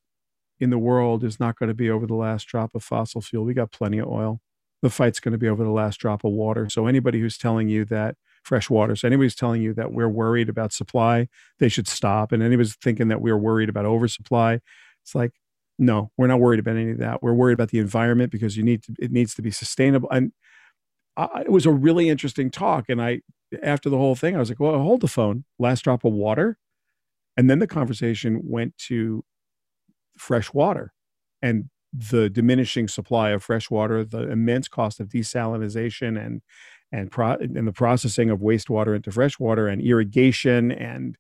in 0.58 0.70
the 0.70 0.78
world 0.78 1.24
is 1.24 1.40
not 1.40 1.58
going 1.58 1.68
to 1.68 1.74
be 1.74 1.90
over 1.90 2.06
the 2.06 2.14
last 2.14 2.46
drop 2.46 2.74
of 2.74 2.82
fossil 2.82 3.20
fuel. 3.20 3.44
We 3.44 3.54
got 3.54 3.72
plenty 3.72 3.98
of 3.98 4.08
oil. 4.08 4.40
The 4.80 4.90
fight's 4.90 5.20
going 5.20 5.32
to 5.32 5.38
be 5.38 5.48
over 5.48 5.64
the 5.64 5.70
last 5.70 5.98
drop 5.98 6.24
of 6.24 6.32
water. 6.32 6.68
So 6.68 6.86
anybody 6.86 7.20
who's 7.20 7.38
telling 7.38 7.68
you 7.68 7.84
that 7.86 8.16
fresh 8.42 8.68
water. 8.68 8.96
So 8.96 9.06
anybody's 9.06 9.34
telling 9.34 9.62
you 9.62 9.72
that 9.74 9.92
we're 9.92 10.08
worried 10.08 10.48
about 10.48 10.72
supply, 10.72 11.28
they 11.58 11.68
should 11.68 11.88
stop. 11.88 12.32
And 12.32 12.42
anybody's 12.42 12.74
thinking 12.76 13.08
that 13.08 13.20
we're 13.20 13.36
worried 13.36 13.68
about 13.68 13.84
oversupply, 13.84 14.60
it's 15.02 15.14
like, 15.14 15.32
no, 15.78 16.10
we're 16.16 16.26
not 16.26 16.40
worried 16.40 16.60
about 16.60 16.76
any 16.76 16.90
of 16.90 16.98
that. 16.98 17.22
We're 17.22 17.32
worried 17.32 17.54
about 17.54 17.70
the 17.70 17.78
environment 17.78 18.30
because 18.30 18.56
you 18.56 18.62
need 18.62 18.82
to, 18.84 18.94
it 18.98 19.10
needs 19.10 19.34
to 19.34 19.42
be 19.42 19.50
sustainable. 19.50 20.10
And 20.10 20.32
I, 21.16 21.42
it 21.42 21.50
was 21.50 21.66
a 21.66 21.72
really 21.72 22.08
interesting 22.08 22.50
talk. 22.50 22.88
And 22.88 23.00
I, 23.00 23.20
after 23.62 23.90
the 23.90 23.98
whole 23.98 24.14
thing, 24.14 24.36
I 24.36 24.38
was 24.38 24.48
like, 24.48 24.60
well, 24.60 24.78
hold 24.78 25.00
the 25.00 25.08
phone, 25.08 25.44
last 25.58 25.84
drop 25.84 26.04
of 26.04 26.12
water. 26.12 26.58
And 27.36 27.48
then 27.48 27.58
the 27.58 27.66
conversation 27.66 28.40
went 28.44 28.76
to 28.88 29.24
fresh 30.18 30.52
water 30.52 30.92
and 31.40 31.70
the 31.92 32.30
diminishing 32.30 32.88
supply 32.88 33.30
of 33.30 33.42
fresh 33.42 33.70
water, 33.70 34.04
the 34.04 34.30
immense 34.30 34.68
cost 34.68 35.00
of 35.00 35.08
desalination 35.08 36.22
and 36.22 36.42
and, 36.92 37.10
pro- 37.10 37.36
and 37.36 37.66
the 37.66 37.72
processing 37.72 38.30
of 38.30 38.40
wastewater 38.40 38.94
into 38.94 39.10
freshwater 39.10 39.66
and 39.66 39.80
irrigation. 39.80 40.70
And 40.70 41.16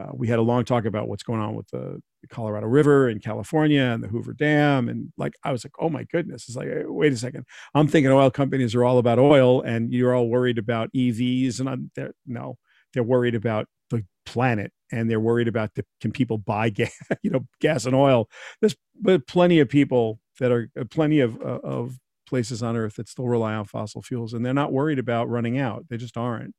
uh, 0.00 0.10
we 0.12 0.28
had 0.28 0.38
a 0.38 0.42
long 0.42 0.64
talk 0.64 0.84
about 0.84 1.08
what's 1.08 1.24
going 1.24 1.40
on 1.40 1.54
with 1.54 1.68
the 1.68 2.00
Colorado 2.28 2.66
River 2.66 3.08
in 3.08 3.18
California 3.18 3.82
and 3.82 4.02
the 4.02 4.08
Hoover 4.08 4.32
Dam. 4.32 4.88
And 4.88 5.12
like, 5.18 5.34
I 5.42 5.52
was 5.52 5.64
like, 5.64 5.72
oh 5.80 5.90
my 5.90 6.04
goodness. 6.04 6.46
It's 6.48 6.56
like, 6.56 6.68
wait 6.84 7.12
a 7.12 7.16
second. 7.16 7.44
I'm 7.74 7.88
thinking 7.88 8.12
oil 8.12 8.30
companies 8.30 8.74
are 8.74 8.84
all 8.84 8.98
about 8.98 9.18
oil 9.18 9.62
and 9.62 9.92
you're 9.92 10.14
all 10.14 10.28
worried 10.28 10.58
about 10.58 10.92
EVs. 10.94 11.58
And 11.58 11.68
I'm 11.68 11.90
there. 11.96 12.12
No, 12.26 12.56
they're 12.94 13.02
worried 13.02 13.34
about 13.34 13.66
the 13.90 14.04
planet 14.24 14.72
and 14.92 15.10
they're 15.10 15.20
worried 15.20 15.48
about 15.48 15.74
the, 15.74 15.84
can 16.00 16.12
people 16.12 16.38
buy 16.38 16.70
gas, 16.70 16.92
you 17.22 17.30
know, 17.30 17.46
gas 17.60 17.84
and 17.84 17.96
oil. 17.96 18.28
There's 18.60 18.76
but 19.00 19.26
plenty 19.26 19.58
of 19.58 19.68
people 19.68 20.20
that 20.38 20.52
are 20.52 20.70
uh, 20.78 20.84
plenty 20.88 21.20
of, 21.20 21.36
uh, 21.40 21.60
of 21.62 21.98
places 22.30 22.62
on 22.62 22.76
earth 22.76 22.94
that 22.94 23.08
still 23.08 23.26
rely 23.26 23.52
on 23.54 23.64
fossil 23.64 24.00
fuels 24.00 24.32
and 24.32 24.46
they're 24.46 24.54
not 24.54 24.72
worried 24.72 25.00
about 25.00 25.28
running 25.28 25.58
out 25.58 25.84
they 25.90 25.96
just 25.96 26.16
aren't. 26.16 26.54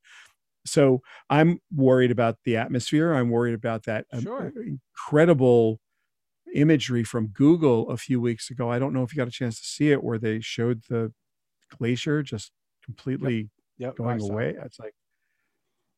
So 0.66 1.00
i'm 1.30 1.60
worried 1.74 2.12
about 2.12 2.36
the 2.44 2.58
atmosphere 2.58 3.14
i'm 3.14 3.30
worried 3.30 3.56
about 3.56 3.86
that 3.86 4.06
um, 4.14 4.22
sure. 4.22 4.54
incredible 4.64 5.80
imagery 6.54 7.04
from 7.06 7.28
google 7.28 7.90
a 7.90 7.96
few 7.98 8.20
weeks 8.20 8.52
ago 8.52 8.70
i 8.70 8.78
don't 8.78 8.94
know 8.94 9.02
if 9.02 9.14
you 9.14 9.18
got 9.18 9.30
a 9.30 9.32
chance 9.32 9.60
to 9.60 9.66
see 9.66 9.92
it 9.92 10.04
where 10.04 10.20
they 10.20 10.42
showed 10.42 10.84
the 10.90 11.12
glacier 11.80 12.22
just 12.22 12.52
completely 12.86 13.38
yep. 13.38 13.48
Yep, 13.78 13.96
going 13.96 14.22
away 14.22 14.56
it's 14.64 14.78
like 14.78 14.94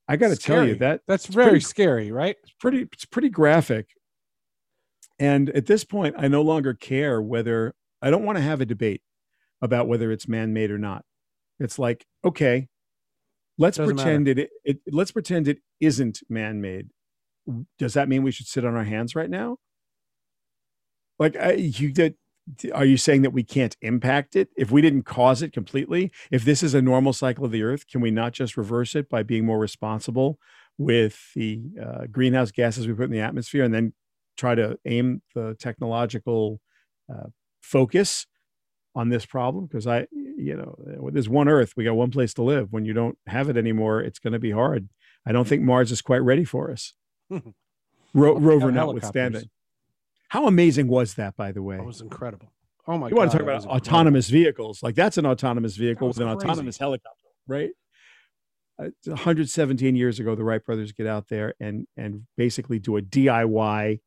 i 0.07 0.15
got 0.15 0.29
to 0.29 0.37
tell 0.37 0.65
you 0.65 0.75
that 0.75 1.01
that's 1.07 1.25
very 1.25 1.49
pretty, 1.49 1.65
scary 1.65 2.11
right? 2.11 2.35
it's 2.43 2.53
pretty 2.59 2.87
it's 2.93 3.05
pretty 3.05 3.29
graphic. 3.29 3.87
And 5.19 5.49
at 5.49 5.65
this 5.65 5.83
point 5.83 6.15
i 6.17 6.27
no 6.27 6.43
longer 6.43 6.73
care 6.73 7.21
whether 7.21 7.73
i 8.01 8.11
don't 8.11 8.23
want 8.23 8.37
to 8.37 8.43
have 8.43 8.61
a 8.61 8.65
debate 8.65 9.01
about 9.63 9.87
whether 9.87 10.11
it's 10.11 10.27
man-made 10.27 10.69
or 10.69 10.77
not. 10.77 11.05
It's 11.57 11.79
like, 11.79 12.05
okay, 12.23 12.67
let's 13.57 13.77
Doesn't 13.77 13.95
pretend 13.95 14.27
it, 14.27 14.49
it, 14.65 14.79
let's 14.91 15.11
pretend 15.11 15.47
it 15.47 15.59
isn't 15.79 16.19
man-made. 16.29 16.89
Does 17.79 17.93
that 17.93 18.09
mean 18.09 18.23
we 18.23 18.31
should 18.31 18.47
sit 18.47 18.65
on 18.65 18.75
our 18.75 18.83
hands 18.83 19.15
right 19.15 19.29
now? 19.29 19.57
Like 21.17 21.37
I, 21.37 21.53
you 21.53 21.93
did 21.93 22.15
are 22.73 22.83
you 22.83 22.97
saying 22.97 23.21
that 23.21 23.31
we 23.31 23.43
can't 23.43 23.77
impact 23.81 24.35
it 24.35 24.49
if 24.57 24.69
we 24.69 24.81
didn't 24.81 25.03
cause 25.03 25.41
it 25.41 25.53
completely 25.53 26.11
if 26.29 26.43
this 26.43 26.61
is 26.61 26.73
a 26.73 26.81
normal 26.81 27.13
cycle 27.13 27.45
of 27.45 27.51
the 27.51 27.63
earth 27.63 27.87
can 27.87 28.01
we 28.01 28.11
not 28.11 28.33
just 28.33 28.57
reverse 28.57 28.95
it 28.95 29.07
by 29.07 29.23
being 29.23 29.45
more 29.45 29.57
responsible 29.57 30.37
with 30.77 31.31
the 31.35 31.61
uh, 31.81 32.05
greenhouse 32.11 32.51
gases 32.51 32.85
we 32.85 32.93
put 32.93 33.05
in 33.05 33.11
the 33.11 33.21
atmosphere 33.21 33.63
and 33.63 33.73
then 33.73 33.93
try 34.35 34.55
to 34.55 34.77
aim 34.83 35.21
the 35.33 35.55
technological 35.57 36.59
uh, 37.09 37.27
focus 37.61 38.27
on 38.95 39.09
this 39.09 39.25
problem 39.25 39.65
because 39.65 39.87
i 39.87 40.05
you 40.11 40.55
know 40.55 40.75
there's 41.11 41.29
one 41.29 41.47
earth 41.47 41.73
we 41.75 41.83
got 41.83 41.95
one 41.95 42.11
place 42.11 42.33
to 42.35 42.43
live. 42.43 42.71
When 42.71 42.85
you 42.85 42.93
don't 42.93 43.17
have 43.27 43.49
it 43.49 43.57
anymore 43.57 44.01
it's 44.01 44.19
going 44.19 44.33
to 44.33 44.39
be 44.39 44.51
hard. 44.51 44.89
I 45.25 45.31
don't 45.31 45.47
think 45.47 45.61
mars 45.63 45.91
is 45.91 46.01
quite 46.01 46.19
ready 46.19 46.43
for 46.43 46.71
us. 46.71 46.93
Ro- 48.13 48.37
rover 48.37 48.71
notwithstanding. 48.71 49.49
How 50.29 50.47
amazing 50.47 50.87
was 50.87 51.15
that 51.15 51.35
by 51.35 51.51
the 51.51 51.61
way? 51.61 51.77
That 51.77 51.85
was 51.85 52.01
incredible. 52.01 52.51
Oh 52.87 52.97
my 52.97 53.07
you 53.07 53.15
God, 53.15 53.19
want 53.19 53.31
to 53.31 53.37
talk 53.37 53.43
about 53.43 53.65
autonomous 53.65 54.29
vehicles? 54.29 54.83
Like 54.83 54.95
that's 54.95 55.17
an 55.17 55.25
autonomous 55.25 55.75
vehicle 55.77 56.09
with 56.09 56.17
an 56.17 56.27
crazy. 56.27 56.49
autonomous 56.49 56.77
helicopter 56.77 57.23
right? 57.47 57.71
Uh, 58.79 58.89
117 59.05 59.95
years 59.95 60.19
ago 60.19 60.33
the 60.33 60.43
wright 60.43 60.65
brothers 60.65 60.91
get 60.91 61.05
out 61.05 61.27
there 61.29 61.53
and 61.59 61.85
and 61.95 62.23
basically 62.37 62.79
do 62.79 62.97
a 62.97 63.01
diy 63.01 63.99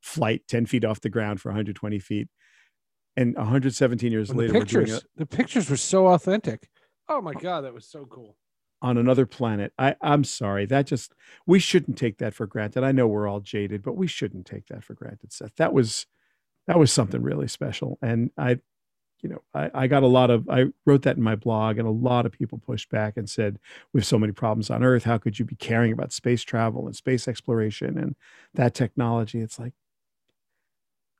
flight 0.00 0.42
10 0.48 0.66
feet 0.66 0.84
off 0.84 1.00
the 1.00 1.08
ground 1.08 1.40
for 1.40 1.48
120 1.48 1.98
feet 1.98 2.28
and 3.16 3.36
117 3.36 4.10
years 4.12 4.30
and 4.30 4.38
later, 4.38 4.52
the 4.52 4.58
pictures, 4.58 4.92
a, 4.92 5.00
the 5.16 5.26
pictures 5.26 5.68
were 5.68 5.76
so 5.76 6.08
authentic. 6.08 6.68
Oh 7.08 7.20
my 7.20 7.34
god, 7.34 7.62
that 7.62 7.74
was 7.74 7.86
so 7.86 8.06
cool. 8.06 8.36
On 8.80 8.96
another 8.96 9.26
planet. 9.26 9.72
I, 9.78 9.94
I'm 10.00 10.24
sorry. 10.24 10.66
That 10.66 10.86
just 10.86 11.14
we 11.46 11.58
shouldn't 11.58 11.98
take 11.98 12.18
that 12.18 12.34
for 12.34 12.46
granted. 12.46 12.82
I 12.82 12.92
know 12.92 13.06
we're 13.06 13.28
all 13.28 13.40
jaded, 13.40 13.82
but 13.82 13.96
we 13.96 14.06
shouldn't 14.06 14.46
take 14.46 14.66
that 14.68 14.82
for 14.82 14.94
granted, 14.94 15.32
Seth. 15.32 15.54
That 15.56 15.72
was 15.72 16.06
that 16.66 16.78
was 16.78 16.92
something 16.92 17.22
really 17.22 17.48
special. 17.48 17.98
And 18.02 18.30
I, 18.36 18.60
you 19.20 19.28
know, 19.28 19.42
I, 19.54 19.70
I 19.74 19.86
got 19.86 20.02
a 20.02 20.08
lot 20.08 20.30
of 20.30 20.48
I 20.48 20.66
wrote 20.84 21.02
that 21.02 21.16
in 21.16 21.22
my 21.22 21.36
blog, 21.36 21.78
and 21.78 21.86
a 21.86 21.92
lot 21.92 22.26
of 22.26 22.32
people 22.32 22.58
pushed 22.58 22.90
back 22.90 23.16
and 23.16 23.28
said, 23.28 23.58
We 23.92 24.00
have 24.00 24.06
so 24.06 24.18
many 24.18 24.32
problems 24.32 24.70
on 24.70 24.82
Earth. 24.82 25.04
How 25.04 25.18
could 25.18 25.38
you 25.38 25.44
be 25.44 25.56
caring 25.56 25.92
about 25.92 26.12
space 26.12 26.42
travel 26.42 26.86
and 26.86 26.96
space 26.96 27.28
exploration 27.28 27.98
and 27.98 28.16
that 28.54 28.74
technology? 28.74 29.40
It's 29.40 29.58
like 29.58 29.74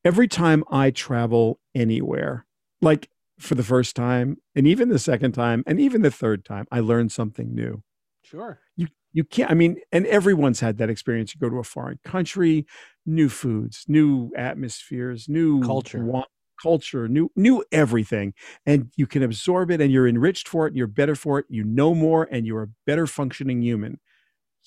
every 0.04 0.28
time 0.28 0.64
I 0.70 0.90
travel 0.90 1.60
anywhere, 1.74 2.46
like 2.80 3.08
for 3.38 3.54
the 3.54 3.62
first 3.62 3.96
time, 3.96 4.38
and 4.54 4.66
even 4.66 4.88
the 4.88 4.98
second 4.98 5.32
time, 5.32 5.64
and 5.66 5.80
even 5.80 6.02
the 6.02 6.10
third 6.10 6.44
time, 6.44 6.66
I 6.70 6.80
learn 6.80 7.08
something 7.08 7.54
new. 7.54 7.82
Sure. 8.22 8.60
You 8.76 8.88
you 9.12 9.24
can't. 9.24 9.50
I 9.50 9.54
mean, 9.54 9.78
and 9.90 10.06
everyone's 10.06 10.60
had 10.60 10.78
that 10.78 10.90
experience. 10.90 11.34
You 11.34 11.40
go 11.40 11.50
to 11.50 11.58
a 11.58 11.64
foreign 11.64 11.98
country, 12.04 12.66
new 13.04 13.28
foods, 13.28 13.84
new 13.88 14.30
atmospheres, 14.36 15.28
new 15.28 15.60
culture. 15.66 16.04
Wa- 16.04 16.24
culture 16.62 17.08
new 17.08 17.28
new 17.34 17.64
everything 17.72 18.32
and 18.66 18.92
you 18.96 19.04
can 19.04 19.20
absorb 19.24 19.68
it 19.68 19.80
and 19.80 19.90
you're 19.90 20.06
enriched 20.06 20.46
for 20.46 20.64
it 20.64 20.68
and 20.68 20.76
you're 20.76 20.86
better 20.86 21.16
for 21.16 21.40
it 21.40 21.46
you 21.48 21.64
know 21.64 21.92
more 21.92 22.28
and 22.30 22.46
you're 22.46 22.62
a 22.62 22.68
better 22.86 23.04
functioning 23.04 23.60
human 23.62 23.98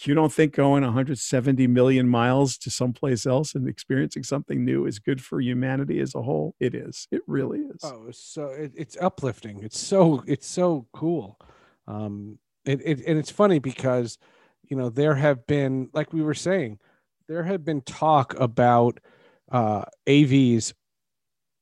you 0.03 0.13
don't 0.13 0.31
think 0.31 0.53
going 0.53 0.83
170 0.83 1.67
million 1.67 2.07
miles 2.07 2.57
to 2.57 2.69
someplace 2.69 3.25
else 3.25 3.55
and 3.55 3.67
experiencing 3.67 4.23
something 4.23 4.65
new 4.65 4.85
is 4.85 4.99
good 4.99 5.23
for 5.23 5.39
humanity 5.39 5.99
as 5.99 6.13
a 6.15 6.21
whole? 6.21 6.53
It 6.59 6.75
is. 6.75 7.07
It 7.11 7.21
really 7.27 7.59
is. 7.59 7.81
Oh 7.83 8.07
so 8.11 8.47
it, 8.47 8.73
it's 8.75 8.97
uplifting. 8.99 9.63
It's 9.63 9.79
so 9.79 10.23
it's 10.27 10.47
so 10.47 10.87
cool. 10.93 11.39
Um 11.87 12.39
it, 12.65 12.81
it 12.83 13.05
and 13.07 13.17
it's 13.17 13.31
funny 13.31 13.59
because 13.59 14.17
you 14.63 14.75
know 14.75 14.89
there 14.89 15.15
have 15.15 15.47
been 15.47 15.89
like 15.93 16.11
we 16.11 16.21
were 16.21 16.33
saying 16.33 16.79
there 17.27 17.43
have 17.43 17.63
been 17.63 17.81
talk 17.81 18.37
about 18.37 18.99
uh 19.49 19.85
avs 20.07 20.73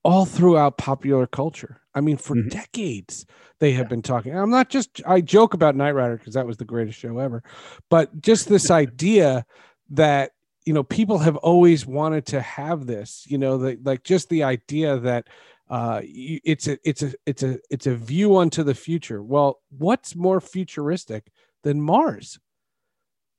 all 0.03 0.25
throughout 0.25 0.77
popular 0.79 1.27
culture. 1.27 1.81
I 1.95 2.01
mean, 2.01 2.17
for 2.17 2.36
mm-hmm. 2.36 2.49
decades 2.49 3.25
they 3.60 3.71
have 3.73 3.86
yeah. 3.86 3.89
been 3.89 4.01
talking. 4.01 4.38
I'm 4.38 4.49
not 4.49 4.69
just 4.69 5.01
I 5.06 5.21
joke 5.21 5.53
about 5.53 5.75
Knight 5.75 5.91
Rider 5.91 6.17
because 6.17 6.34
that 6.34 6.47
was 6.47 6.58
the 6.58 6.65
greatest 6.65 6.99
show 6.99 7.19
ever, 7.19 7.43
but 7.89 8.21
just 8.21 8.49
this 8.49 8.69
idea 8.84 9.45
that 9.91 10.32
you 10.65 10.73
know 10.73 10.84
people 10.84 11.19
have 11.19 11.38
always 11.38 11.86
wanted 11.86 12.25
to 12.27 12.41
have 12.41 12.88
this. 12.88 13.25
You 13.27 13.38
know, 13.38 13.58
the, 13.58 13.77
like 13.84 14.03
just 14.03 14.29
the 14.29 14.43
idea 14.43 14.97
that 14.99 15.27
uh, 15.69 16.01
it's 16.03 16.67
a 16.67 16.77
it's 16.84 17.03
a 17.03 17.13
it's 17.25 17.43
a 17.43 17.60
it's 17.69 17.88
a 17.88 17.95
view 17.95 18.36
onto 18.36 18.63
the 18.63 18.75
future. 18.75 19.23
Well, 19.23 19.62
what's 19.77 20.15
more 20.15 20.41
futuristic 20.41 21.32
than 21.63 21.82
Mars? 21.82 22.39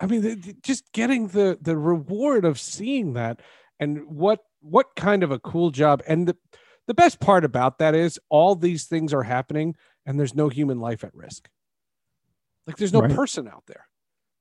I 0.01 0.07
mean, 0.07 0.57
just 0.62 0.90
getting 0.93 1.29
the 1.29 1.59
the 1.61 1.77
reward 1.77 2.45
of 2.45 2.59
seeing 2.59 3.12
that 3.14 3.40
and 3.79 4.07
what 4.07 4.40
what 4.61 4.97
kind 4.97 5.23
of 5.23 5.31
a 5.31 5.38
cool 5.38 5.71
job 5.71 6.03
and 6.09 6.29
the, 6.29 6.37
the 6.87 6.94
best 6.94 7.20
part 7.20 7.44
about 7.44 7.79
that 7.79 7.94
is 7.94 8.18
all 8.29 8.55
these 8.55 8.85
things 8.85 9.12
are 9.12 9.23
happening 9.23 9.75
and 10.07 10.18
there's 10.18 10.35
no 10.35 10.49
human 10.49 10.81
life 10.81 11.05
at 11.05 11.14
risk 11.14 11.49
like 12.66 12.77
there's 12.77 12.92
no 12.92 13.01
right. 13.01 13.14
person 13.14 13.49
out 13.49 13.64
there 13.66 13.87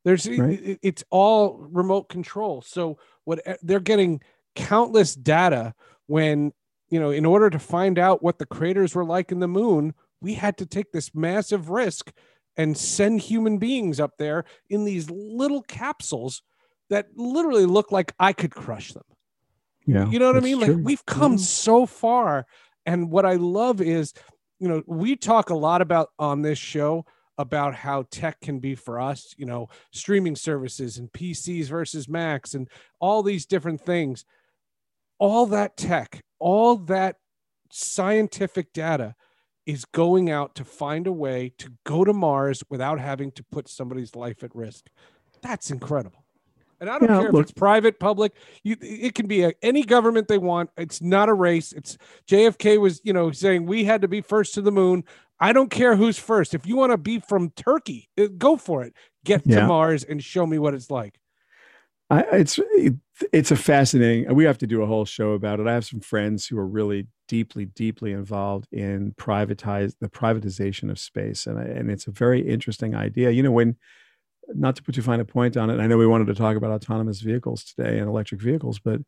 there's 0.05 0.27
right. 0.27 0.61
it, 0.61 0.79
it's 0.81 1.03
all 1.09 1.57
remote 1.71 2.09
control 2.09 2.61
so 2.61 2.97
what 3.23 3.41
eh, 3.45 3.55
they're 3.61 3.79
getting 3.79 4.21
countless 4.55 5.15
data 5.15 5.73
when 6.07 6.53
you 6.89 6.99
know 6.99 7.11
in 7.11 7.25
order 7.25 7.49
to 7.49 7.59
find 7.59 7.97
out 7.97 8.21
what 8.21 8.39
the 8.39 8.45
craters 8.45 8.93
were 8.93 9.05
like 9.05 9.31
in 9.31 9.39
the 9.39 9.47
moon 9.47 9.93
we 10.21 10.33
had 10.33 10.57
to 10.57 10.65
take 10.65 10.91
this 10.91 11.13
massive 11.13 11.69
risk 11.69 12.11
and 12.57 12.77
send 12.77 13.19
human 13.19 13.57
beings 13.57 13.99
up 13.99 14.17
there 14.17 14.45
in 14.69 14.85
these 14.85 15.09
little 15.09 15.61
capsules 15.63 16.41
that 16.89 17.07
literally 17.15 17.65
look 17.65 17.91
like 17.91 18.13
I 18.19 18.33
could 18.33 18.53
crush 18.53 18.93
them. 18.93 19.03
Yeah. 19.85 20.09
You 20.09 20.19
know 20.19 20.27
what 20.27 20.37
I 20.37 20.41
mean? 20.41 20.59
True. 20.59 20.75
Like 20.75 20.85
we've 20.85 21.05
come 21.05 21.33
yeah. 21.33 21.37
so 21.39 21.85
far. 21.85 22.45
And 22.85 23.11
what 23.11 23.25
I 23.25 23.35
love 23.35 23.81
is, 23.81 24.13
you 24.59 24.67
know, 24.67 24.83
we 24.85 25.15
talk 25.15 25.49
a 25.49 25.55
lot 25.55 25.81
about 25.81 26.09
on 26.19 26.41
this 26.41 26.57
show 26.57 27.05
about 27.37 27.73
how 27.73 28.05
tech 28.11 28.39
can 28.41 28.59
be 28.59 28.75
for 28.75 28.99
us, 28.99 29.33
you 29.37 29.45
know, 29.45 29.67
streaming 29.91 30.35
services 30.35 30.97
and 30.97 31.11
PCs 31.11 31.65
versus 31.65 32.07
Macs 32.07 32.53
and 32.53 32.69
all 32.99 33.23
these 33.23 33.45
different 33.45 33.81
things. 33.81 34.25
All 35.17 35.45
that 35.47 35.77
tech, 35.77 36.21
all 36.39 36.75
that 36.75 37.15
scientific 37.71 38.73
data 38.73 39.15
is 39.65 39.85
going 39.85 40.29
out 40.29 40.55
to 40.55 40.65
find 40.65 41.07
a 41.07 41.11
way 41.11 41.53
to 41.57 41.71
go 41.85 42.03
to 42.03 42.13
Mars 42.13 42.63
without 42.69 42.99
having 42.99 43.31
to 43.31 43.43
put 43.51 43.67
somebody's 43.67 44.15
life 44.15 44.43
at 44.43 44.55
risk. 44.55 44.89
That's 45.41 45.71
incredible. 45.71 46.22
And 46.83 46.89
I 46.89 46.99
don't 46.99 47.09
yeah, 47.09 47.21
care 47.21 47.31
look, 47.31 47.45
if 47.45 47.49
it's 47.51 47.51
private, 47.53 47.97
public. 47.97 48.33
You, 48.63 48.75
it 48.81 49.15
can 49.15 49.25
be 49.25 49.43
a, 49.43 49.53
any 49.61 49.83
government 49.83 50.27
they 50.27 50.37
want. 50.37 50.69
It's 50.75 51.01
not 51.01 51.29
a 51.29 51.33
race. 51.33 51.71
It's 51.71 51.97
JFK 52.27 52.77
was, 52.77 52.99
you 53.05 53.13
know, 53.13 53.31
saying 53.31 53.65
we 53.65 53.85
had 53.85 54.01
to 54.01 54.09
be 54.09 54.19
first 54.19 54.53
to 54.55 54.61
the 54.61 54.69
moon. 54.69 55.05
I 55.39 55.53
don't 55.53 55.71
care 55.71 55.95
who's 55.95 56.19
first. 56.19 56.53
If 56.53 56.65
you 56.65 56.75
want 56.75 56.91
to 56.91 56.97
be 56.97 57.19
from 57.19 57.51
Turkey, 57.51 58.09
uh, 58.19 58.27
go 58.37 58.57
for 58.57 58.83
it. 58.83 58.93
Get 59.23 59.43
yeah. 59.45 59.61
to 59.61 59.67
Mars 59.67 60.03
and 60.03 60.21
show 60.21 60.45
me 60.45 60.59
what 60.59 60.73
it's 60.73 60.91
like. 60.91 61.17
I, 62.09 62.23
it's 62.33 62.59
it's 63.31 63.51
a 63.51 63.55
fascinating. 63.55 64.35
We 64.35 64.43
have 64.43 64.57
to 64.57 64.67
do 64.67 64.81
a 64.81 64.85
whole 64.85 65.05
show 65.05 65.31
about 65.31 65.61
it. 65.61 65.67
I 65.67 65.73
have 65.75 65.85
some 65.85 66.01
friends 66.01 66.45
who 66.45 66.57
are 66.57 66.67
really 66.67 67.07
deeply, 67.29 67.63
deeply 67.63 68.11
involved 68.11 68.67
in 68.73 69.13
privatize 69.13 69.95
the 70.01 70.09
privatization 70.09 70.91
of 70.91 70.99
space, 70.99 71.47
and 71.47 71.57
and 71.57 71.89
it's 71.89 72.07
a 72.07 72.11
very 72.11 72.45
interesting 72.45 72.93
idea. 72.93 73.31
You 73.31 73.41
know, 73.41 73.51
when 73.51 73.77
not 74.49 74.75
to 74.75 74.83
put 74.83 74.95
too 74.95 75.01
fine 75.01 75.19
a 75.19 75.25
point 75.25 75.57
on 75.57 75.69
it, 75.69 75.79
I 75.79 75.87
know 75.87 75.97
we 75.97 76.07
wanted 76.07 76.27
to 76.27 76.35
talk 76.35 76.55
about 76.55 76.71
autonomous 76.71 77.21
vehicles 77.21 77.63
today 77.63 77.99
and 77.99 78.07
electric 78.07 78.41
vehicles, 78.41 78.79
but 78.79 79.01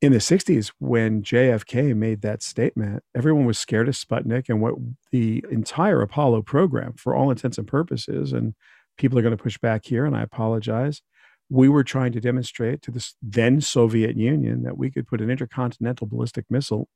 in 0.00 0.10
the 0.10 0.18
60s, 0.18 0.72
when 0.80 1.22
JFK 1.22 1.94
made 1.94 2.22
that 2.22 2.42
statement, 2.42 3.04
everyone 3.14 3.44
was 3.44 3.58
scared 3.58 3.88
of 3.88 3.94
Sputnik 3.94 4.48
and 4.48 4.60
what 4.60 4.74
the 5.12 5.44
entire 5.48 6.02
Apollo 6.02 6.42
program, 6.42 6.94
for 6.94 7.14
all 7.14 7.30
intents 7.30 7.56
and 7.56 7.68
purposes, 7.68 8.32
and 8.32 8.54
people 8.98 9.16
are 9.16 9.22
going 9.22 9.36
to 9.36 9.42
push 9.42 9.58
back 9.58 9.84
here, 9.84 10.04
and 10.04 10.16
I 10.16 10.22
apologize. 10.22 11.02
We 11.48 11.68
were 11.68 11.84
trying 11.84 12.12
to 12.12 12.20
demonstrate 12.20 12.82
to 12.82 12.90
the 12.90 13.08
then 13.22 13.60
Soviet 13.60 14.16
Union 14.16 14.64
that 14.64 14.76
we 14.76 14.90
could 14.90 15.06
put 15.06 15.20
an 15.20 15.30
intercontinental 15.30 16.08
ballistic 16.08 16.46
missile 16.50 16.88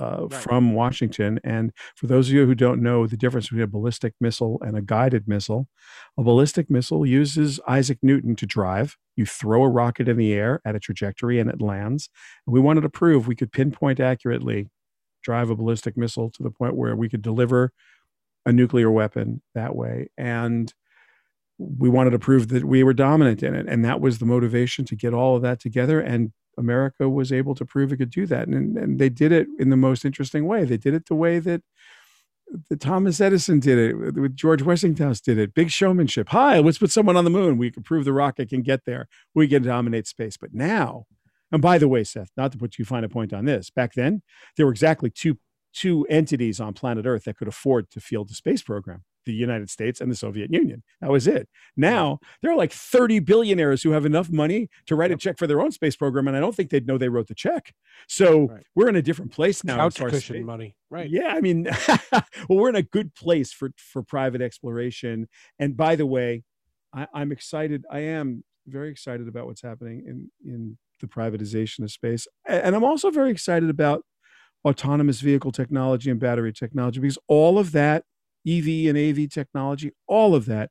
uh, 0.00 0.26
right. 0.28 0.32
from 0.32 0.74
Washington. 0.74 1.38
And 1.44 1.72
for 1.96 2.06
those 2.06 2.28
of 2.28 2.34
you 2.34 2.46
who 2.46 2.54
don't 2.54 2.82
know 2.82 3.06
the 3.06 3.16
difference 3.16 3.46
between 3.46 3.62
a 3.62 3.66
ballistic 3.66 4.14
missile 4.20 4.60
and 4.62 4.76
a 4.76 4.82
guided 4.82 5.28
missile, 5.28 5.68
a 6.18 6.22
ballistic 6.22 6.70
missile 6.70 7.04
uses 7.04 7.60
Isaac 7.68 7.98
Newton 8.02 8.34
to 8.36 8.46
drive. 8.46 8.96
You 9.16 9.26
throw 9.26 9.62
a 9.62 9.68
rocket 9.68 10.08
in 10.08 10.16
the 10.16 10.32
air 10.32 10.60
at 10.64 10.74
a 10.74 10.80
trajectory 10.80 11.38
and 11.38 11.50
it 11.50 11.60
lands. 11.60 12.08
And 12.46 12.54
we 12.54 12.60
wanted 12.60 12.82
to 12.82 12.88
prove 12.88 13.26
we 13.26 13.36
could 13.36 13.52
pinpoint 13.52 14.00
accurately 14.00 14.68
drive 15.22 15.50
a 15.50 15.56
ballistic 15.56 15.96
missile 15.96 16.30
to 16.30 16.42
the 16.42 16.50
point 16.50 16.76
where 16.76 16.96
we 16.96 17.08
could 17.08 17.22
deliver 17.22 17.72
a 18.46 18.52
nuclear 18.52 18.90
weapon 18.90 19.42
that 19.54 19.76
way. 19.76 20.08
And 20.16 20.72
we 21.58 21.90
wanted 21.90 22.10
to 22.10 22.18
prove 22.18 22.48
that 22.48 22.64
we 22.64 22.82
were 22.82 22.94
dominant 22.94 23.42
in 23.42 23.54
it. 23.54 23.66
And 23.68 23.84
that 23.84 24.00
was 24.00 24.18
the 24.18 24.24
motivation 24.24 24.86
to 24.86 24.96
get 24.96 25.12
all 25.12 25.36
of 25.36 25.42
that 25.42 25.60
together 25.60 26.00
and 26.00 26.32
America 26.58 27.08
was 27.08 27.32
able 27.32 27.54
to 27.54 27.64
prove 27.64 27.92
it 27.92 27.96
could 27.96 28.10
do 28.10 28.26
that. 28.26 28.48
And, 28.48 28.76
and 28.76 28.98
they 28.98 29.08
did 29.08 29.32
it 29.32 29.46
in 29.58 29.70
the 29.70 29.76
most 29.76 30.04
interesting 30.04 30.46
way. 30.46 30.64
They 30.64 30.76
did 30.76 30.94
it 30.94 31.06
the 31.06 31.14
way 31.14 31.38
that 31.38 31.62
the 32.68 32.76
Thomas 32.76 33.20
Edison 33.20 33.60
did 33.60 33.78
it, 33.78 33.94
with 34.14 34.34
George 34.34 34.62
Westinghouse 34.62 35.20
did 35.20 35.38
it. 35.38 35.54
Big 35.54 35.70
showmanship. 35.70 36.30
Hi, 36.30 36.58
let's 36.58 36.78
put 36.78 36.90
someone 36.90 37.16
on 37.16 37.24
the 37.24 37.30
moon. 37.30 37.58
We 37.58 37.70
can 37.70 37.84
prove 37.84 38.04
the 38.04 38.12
rocket 38.12 38.48
can 38.48 38.62
get 38.62 38.84
there. 38.84 39.08
We 39.34 39.46
can 39.46 39.62
dominate 39.62 40.06
space. 40.08 40.36
But 40.36 40.52
now 40.52 41.06
And 41.52 41.62
by 41.62 41.78
the 41.78 41.88
way, 41.88 42.04
Seth, 42.04 42.30
not 42.36 42.52
to 42.52 42.58
put 42.58 42.78
you 42.78 42.84
fine 42.84 43.04
a 43.04 43.08
point 43.08 43.32
on 43.32 43.44
this, 43.44 43.70
back 43.70 43.94
then 43.94 44.22
there 44.56 44.66
were 44.66 44.72
exactly 44.72 45.10
two 45.10 45.38
two 45.72 46.04
entities 46.10 46.58
on 46.58 46.74
planet 46.74 47.06
Earth 47.06 47.24
that 47.24 47.36
could 47.36 47.46
afford 47.46 47.90
to 47.92 48.00
field 48.00 48.28
the 48.28 48.34
space 48.34 48.62
program 48.62 49.04
the 49.30 49.36
United 49.36 49.70
States 49.70 50.00
and 50.00 50.10
the 50.10 50.16
Soviet 50.16 50.52
Union. 50.52 50.82
That 51.00 51.10
was 51.10 51.26
it. 51.26 51.48
Now 51.76 52.18
there 52.42 52.50
are 52.52 52.56
like 52.56 52.72
30 52.72 53.20
billionaires 53.20 53.82
who 53.82 53.90
have 53.92 54.04
enough 54.06 54.30
money 54.30 54.68
to 54.86 54.96
write 54.96 55.10
a 55.12 55.16
check 55.16 55.38
for 55.38 55.46
their 55.46 55.60
own 55.60 55.70
space 55.72 55.96
program, 55.96 56.28
and 56.28 56.36
I 56.36 56.40
don't 56.40 56.54
think 56.54 56.70
they'd 56.70 56.86
know 56.86 56.98
they 56.98 57.08
wrote 57.08 57.28
the 57.28 57.34
check. 57.34 57.72
So 58.08 58.48
Right. 58.48 58.64
we're 58.74 58.88
in 58.88 58.96
a 58.96 59.02
different 59.02 59.32
place 59.32 59.62
now. 59.64 59.76
Couch 59.76 59.96
cushion 59.98 60.20
space- 60.20 60.44
money. 60.44 60.76
Right. 60.90 61.08
Yeah, 61.08 61.28
I 61.28 61.40
mean, 61.40 61.64
well, 62.12 62.58
we're 62.58 62.68
in 62.68 62.76
a 62.76 62.82
good 62.82 63.14
place 63.14 63.52
for 63.52 63.70
for 63.76 64.02
private 64.02 64.40
exploration. 64.42 65.28
And 65.58 65.76
by 65.76 65.96
the 65.96 66.06
way, 66.06 66.42
I, 66.92 67.06
I'm 67.14 67.30
excited. 67.32 67.84
I 67.90 68.00
am 68.00 68.42
very 68.66 68.90
excited 68.90 69.28
about 69.28 69.46
what's 69.46 69.62
happening 69.62 70.02
in 70.06 70.30
in 70.44 70.78
the 71.00 71.06
privatization 71.06 71.84
of 71.84 71.90
space, 71.90 72.26
and 72.46 72.74
I'm 72.76 72.84
also 72.84 73.10
very 73.10 73.30
excited 73.30 73.70
about 73.70 74.04
autonomous 74.66 75.20
vehicle 75.20 75.52
technology 75.52 76.10
and 76.10 76.20
battery 76.20 76.52
technology 76.52 77.00
because 77.00 77.18
all 77.28 77.58
of 77.58 77.72
that 77.72 78.04
EV 78.46 78.88
and 78.88 78.98
AV 78.98 79.28
technology, 79.28 79.92
all 80.06 80.34
of 80.34 80.46
that, 80.46 80.70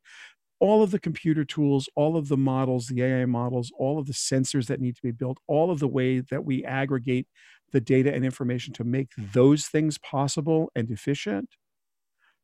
all 0.60 0.84
of 0.84 0.92
the 0.92 1.00
computer 1.00 1.46
tools, 1.46 1.90
all 1.96 2.18
of 2.18 2.28
the 2.28 2.38
models, 2.38 2.88
the 2.88 3.02
AI 3.02 3.26
models, 3.26 3.72
all 3.78 3.98
of 3.98 4.08
the 4.08 4.14
sensors 4.14 4.68
that 4.68 4.82
need 4.82 4.96
to 4.96 5.02
be 5.02 5.12
built, 5.12 5.40
all 5.48 5.72
of 5.72 5.80
the 5.80 5.88
way 5.88 6.20
that 6.20 6.44
we 6.44 6.64
aggregate 6.66 7.28
the 7.72 7.80
data 7.80 8.14
and 8.14 8.26
information 8.26 8.74
to 8.74 8.84
make 8.84 9.10
those 9.18 9.68
things 9.68 9.98
possible 9.98 10.72
and 10.76 10.90
efficient, 10.90 11.50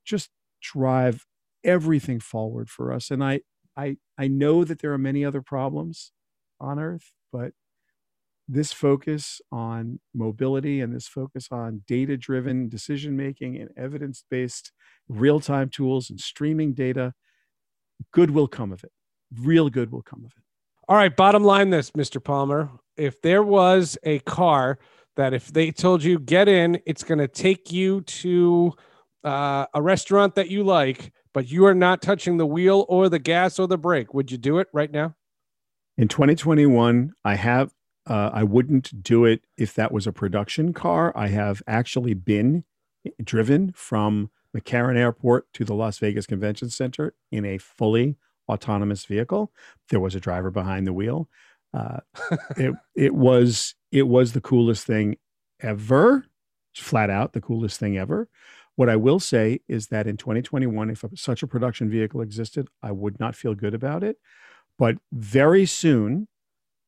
just 0.05 0.29
drive 0.61 1.25
everything 1.63 2.19
forward 2.19 2.69
for 2.69 2.93
us. 2.93 3.11
And 3.11 3.23
I, 3.23 3.41
I, 3.75 3.97
I 4.17 4.27
know 4.27 4.63
that 4.63 4.79
there 4.81 4.93
are 4.93 4.97
many 4.97 5.25
other 5.25 5.41
problems 5.41 6.11
on 6.59 6.79
Earth, 6.79 7.11
but 7.31 7.51
this 8.47 8.71
focus 8.71 9.41
on 9.51 9.99
mobility 10.13 10.81
and 10.81 10.93
this 10.93 11.07
focus 11.07 11.47
on 11.51 11.83
data 11.87 12.15
driven 12.15 12.69
decision 12.69 13.17
making 13.17 13.57
and 13.57 13.69
evidence 13.77 14.23
based 14.29 14.71
real 15.09 15.39
time 15.39 15.69
tools 15.69 16.09
and 16.09 16.19
streaming 16.19 16.73
data, 16.73 17.13
good 18.11 18.31
will 18.31 18.47
come 18.47 18.71
of 18.71 18.83
it. 18.83 18.91
Real 19.41 19.69
good 19.69 19.91
will 19.91 20.03
come 20.03 20.25
of 20.25 20.31
it. 20.37 20.43
All 20.87 20.95
right. 20.95 21.15
Bottom 21.15 21.43
line 21.43 21.71
this, 21.71 21.91
Mr. 21.91 22.23
Palmer. 22.23 22.69
If 22.95 23.21
there 23.21 23.41
was 23.41 23.97
a 24.03 24.19
car 24.19 24.77
that 25.15 25.33
if 25.33 25.51
they 25.51 25.71
told 25.71 26.03
you 26.03 26.19
get 26.19 26.47
in, 26.47 26.79
it's 26.85 27.03
going 27.03 27.17
to 27.17 27.27
take 27.27 27.71
you 27.71 28.01
to 28.01 28.73
uh, 29.23 29.65
a 29.73 29.81
restaurant 29.81 30.35
that 30.35 30.49
you 30.49 30.63
like, 30.63 31.11
but 31.33 31.49
you 31.49 31.65
are 31.65 31.73
not 31.73 32.01
touching 32.01 32.37
the 32.37 32.45
wheel 32.45 32.85
or 32.87 33.09
the 33.09 33.19
gas 33.19 33.57
or 33.57 33.67
the 33.67 33.77
brake, 33.77 34.13
would 34.13 34.31
you 34.31 34.37
do 34.37 34.59
it 34.59 34.67
right 34.71 34.91
now? 34.91 35.15
In 35.97 36.07
2021, 36.07 37.13
I 37.23 37.35
have, 37.35 37.73
uh, 38.07 38.29
I 38.33 38.43
wouldn't 38.43 39.03
do 39.03 39.25
it 39.25 39.43
if 39.57 39.73
that 39.75 39.91
was 39.91 40.05
a 40.05 40.11
production 40.11 40.73
car. 40.73 41.11
I 41.15 41.27
have 41.27 41.63
actually 41.67 42.13
been 42.13 42.63
driven 43.23 43.71
from 43.73 44.29
McCarran 44.55 44.97
Airport 44.97 45.51
to 45.53 45.65
the 45.65 45.73
Las 45.73 45.97
Vegas 45.99 46.25
Convention 46.25 46.69
Center 46.69 47.13
in 47.31 47.45
a 47.45 47.57
fully 47.57 48.17
autonomous 48.47 49.05
vehicle. 49.05 49.51
There 49.89 49.99
was 49.99 50.15
a 50.15 50.19
driver 50.19 50.51
behind 50.51 50.85
the 50.85 50.93
wheel. 50.93 51.29
Uh, 51.73 51.99
it 52.57 52.73
it 52.95 53.15
was 53.15 53.75
it 53.91 54.03
was 54.03 54.33
the 54.33 54.41
coolest 54.41 54.85
thing 54.85 55.17
ever, 55.59 56.25
flat 56.75 57.09
out 57.09 57.33
the 57.33 57.41
coolest 57.41 57.79
thing 57.79 57.97
ever. 57.97 58.29
What 58.75 58.89
I 58.89 58.97
will 58.97 59.19
say 59.19 59.61
is 59.67 59.87
that 59.87 60.05
in 60.05 60.17
2021, 60.17 60.89
if 60.89 61.05
such 61.15 61.41
a 61.41 61.47
production 61.47 61.89
vehicle 61.89 62.21
existed, 62.21 62.67
I 62.83 62.91
would 62.91 63.19
not 63.19 63.35
feel 63.35 63.55
good 63.55 63.73
about 63.73 64.03
it. 64.03 64.17
But 64.77 64.97
very 65.13 65.65
soon, 65.65 66.27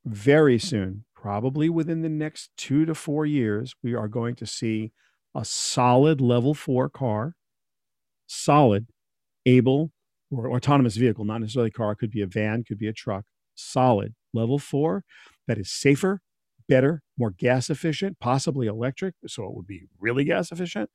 very 0.05 0.59
soon, 0.59 1.05
probably 1.27 1.67
within 1.67 2.03
the 2.03 2.07
next 2.07 2.51
two 2.55 2.85
to 2.85 2.95
four 2.95 3.25
years, 3.25 3.75
we 3.83 3.93
are 3.93 4.07
going 4.07 4.33
to 4.33 4.45
see 4.45 4.93
a 5.35 5.43
solid 5.43 6.21
level 6.21 6.53
four 6.53 6.87
car, 6.87 7.35
solid, 8.27 8.87
able, 9.45 9.91
or 10.31 10.49
autonomous 10.55 10.95
vehicle, 10.95 11.25
not 11.25 11.41
necessarily 11.41 11.69
car, 11.69 11.95
could 11.95 12.11
be 12.11 12.21
a 12.21 12.25
van, 12.25 12.63
could 12.63 12.77
be 12.77 12.87
a 12.87 12.93
truck, 12.93 13.25
solid 13.55 14.15
level 14.33 14.57
four 14.57 15.03
that 15.49 15.57
is 15.57 15.69
safer, 15.69 16.21
better, 16.69 17.03
more 17.17 17.31
gas 17.31 17.69
efficient, 17.69 18.17
possibly 18.21 18.65
electric. 18.65 19.13
So 19.27 19.43
it 19.43 19.53
would 19.53 19.67
be 19.67 19.89
really 19.99 20.23
gas 20.23 20.49
efficient. 20.49 20.89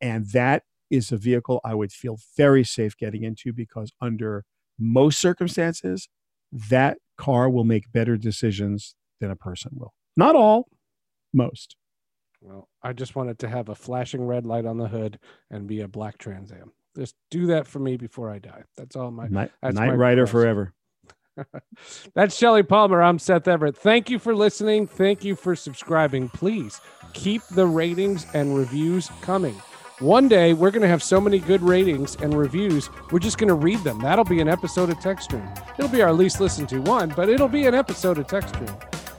And 0.00 0.30
that 0.30 0.62
is 0.88 1.10
a 1.10 1.16
vehicle 1.16 1.60
I 1.64 1.74
would 1.74 1.90
feel 1.90 2.18
very 2.36 2.62
safe 2.62 2.96
getting 2.96 3.24
into 3.24 3.52
because 3.52 3.90
under 4.00 4.44
most 4.78 5.18
circumstances, 5.18 6.08
that 6.52 6.98
car 7.18 7.50
will 7.50 7.64
make 7.64 7.90
better 7.90 8.16
decisions 8.16 8.94
than 9.24 9.32
a 9.32 9.36
person 9.36 9.72
will. 9.74 9.94
Not 10.16 10.36
all, 10.36 10.68
most. 11.32 11.76
Well, 12.40 12.68
I 12.82 12.92
just 12.92 13.16
wanted 13.16 13.38
to 13.40 13.48
have 13.48 13.70
a 13.70 13.74
flashing 13.74 14.26
red 14.26 14.44
light 14.44 14.66
on 14.66 14.76
the 14.76 14.86
hood 14.86 15.18
and 15.50 15.66
be 15.66 15.80
a 15.80 15.88
black 15.88 16.18
Trans 16.18 16.52
Am. 16.52 16.72
Just 16.94 17.14
do 17.30 17.46
that 17.46 17.66
for 17.66 17.78
me 17.78 17.96
before 17.96 18.30
I 18.30 18.38
die. 18.38 18.64
That's 18.76 18.96
all 18.96 19.10
my. 19.10 19.28
Night, 19.28 19.50
that's 19.62 19.74
Night 19.74 19.88
my 19.88 19.94
Rider 19.94 20.26
forever. 20.26 20.74
That's 22.14 22.36
Shelly 22.36 22.62
Palmer. 22.62 23.02
I'm 23.02 23.18
Seth 23.18 23.48
Everett. 23.48 23.76
Thank 23.76 24.08
you 24.08 24.20
for 24.20 24.36
listening. 24.36 24.86
Thank 24.86 25.24
you 25.24 25.34
for 25.34 25.56
subscribing. 25.56 26.28
Please 26.28 26.80
keep 27.12 27.42
the 27.50 27.66
ratings 27.66 28.24
and 28.34 28.56
reviews 28.56 29.10
coming. 29.20 29.54
One 29.98 30.28
day 30.28 30.52
we're 30.52 30.70
going 30.70 30.82
to 30.82 30.88
have 30.88 31.02
so 31.02 31.20
many 31.20 31.40
good 31.40 31.60
ratings 31.60 32.16
and 32.16 32.36
reviews, 32.36 32.88
we're 33.10 33.18
just 33.18 33.38
going 33.38 33.48
to 33.48 33.54
read 33.54 33.78
them. 33.80 34.00
That'll 34.00 34.24
be 34.24 34.40
an 34.40 34.48
episode 34.48 34.90
of 34.90 35.00
Tech 35.00 35.20
Stream. 35.20 35.48
It'll 35.78 35.90
be 35.90 36.02
our 36.02 36.12
least 36.12 36.40
listened 36.40 36.68
to 36.68 36.80
one, 36.80 37.12
but 37.16 37.28
it'll 37.28 37.48
be 37.48 37.66
an 37.66 37.74
episode 37.74 38.18
of 38.18 38.26
Tech 38.26 38.48
Stream. 38.48 38.76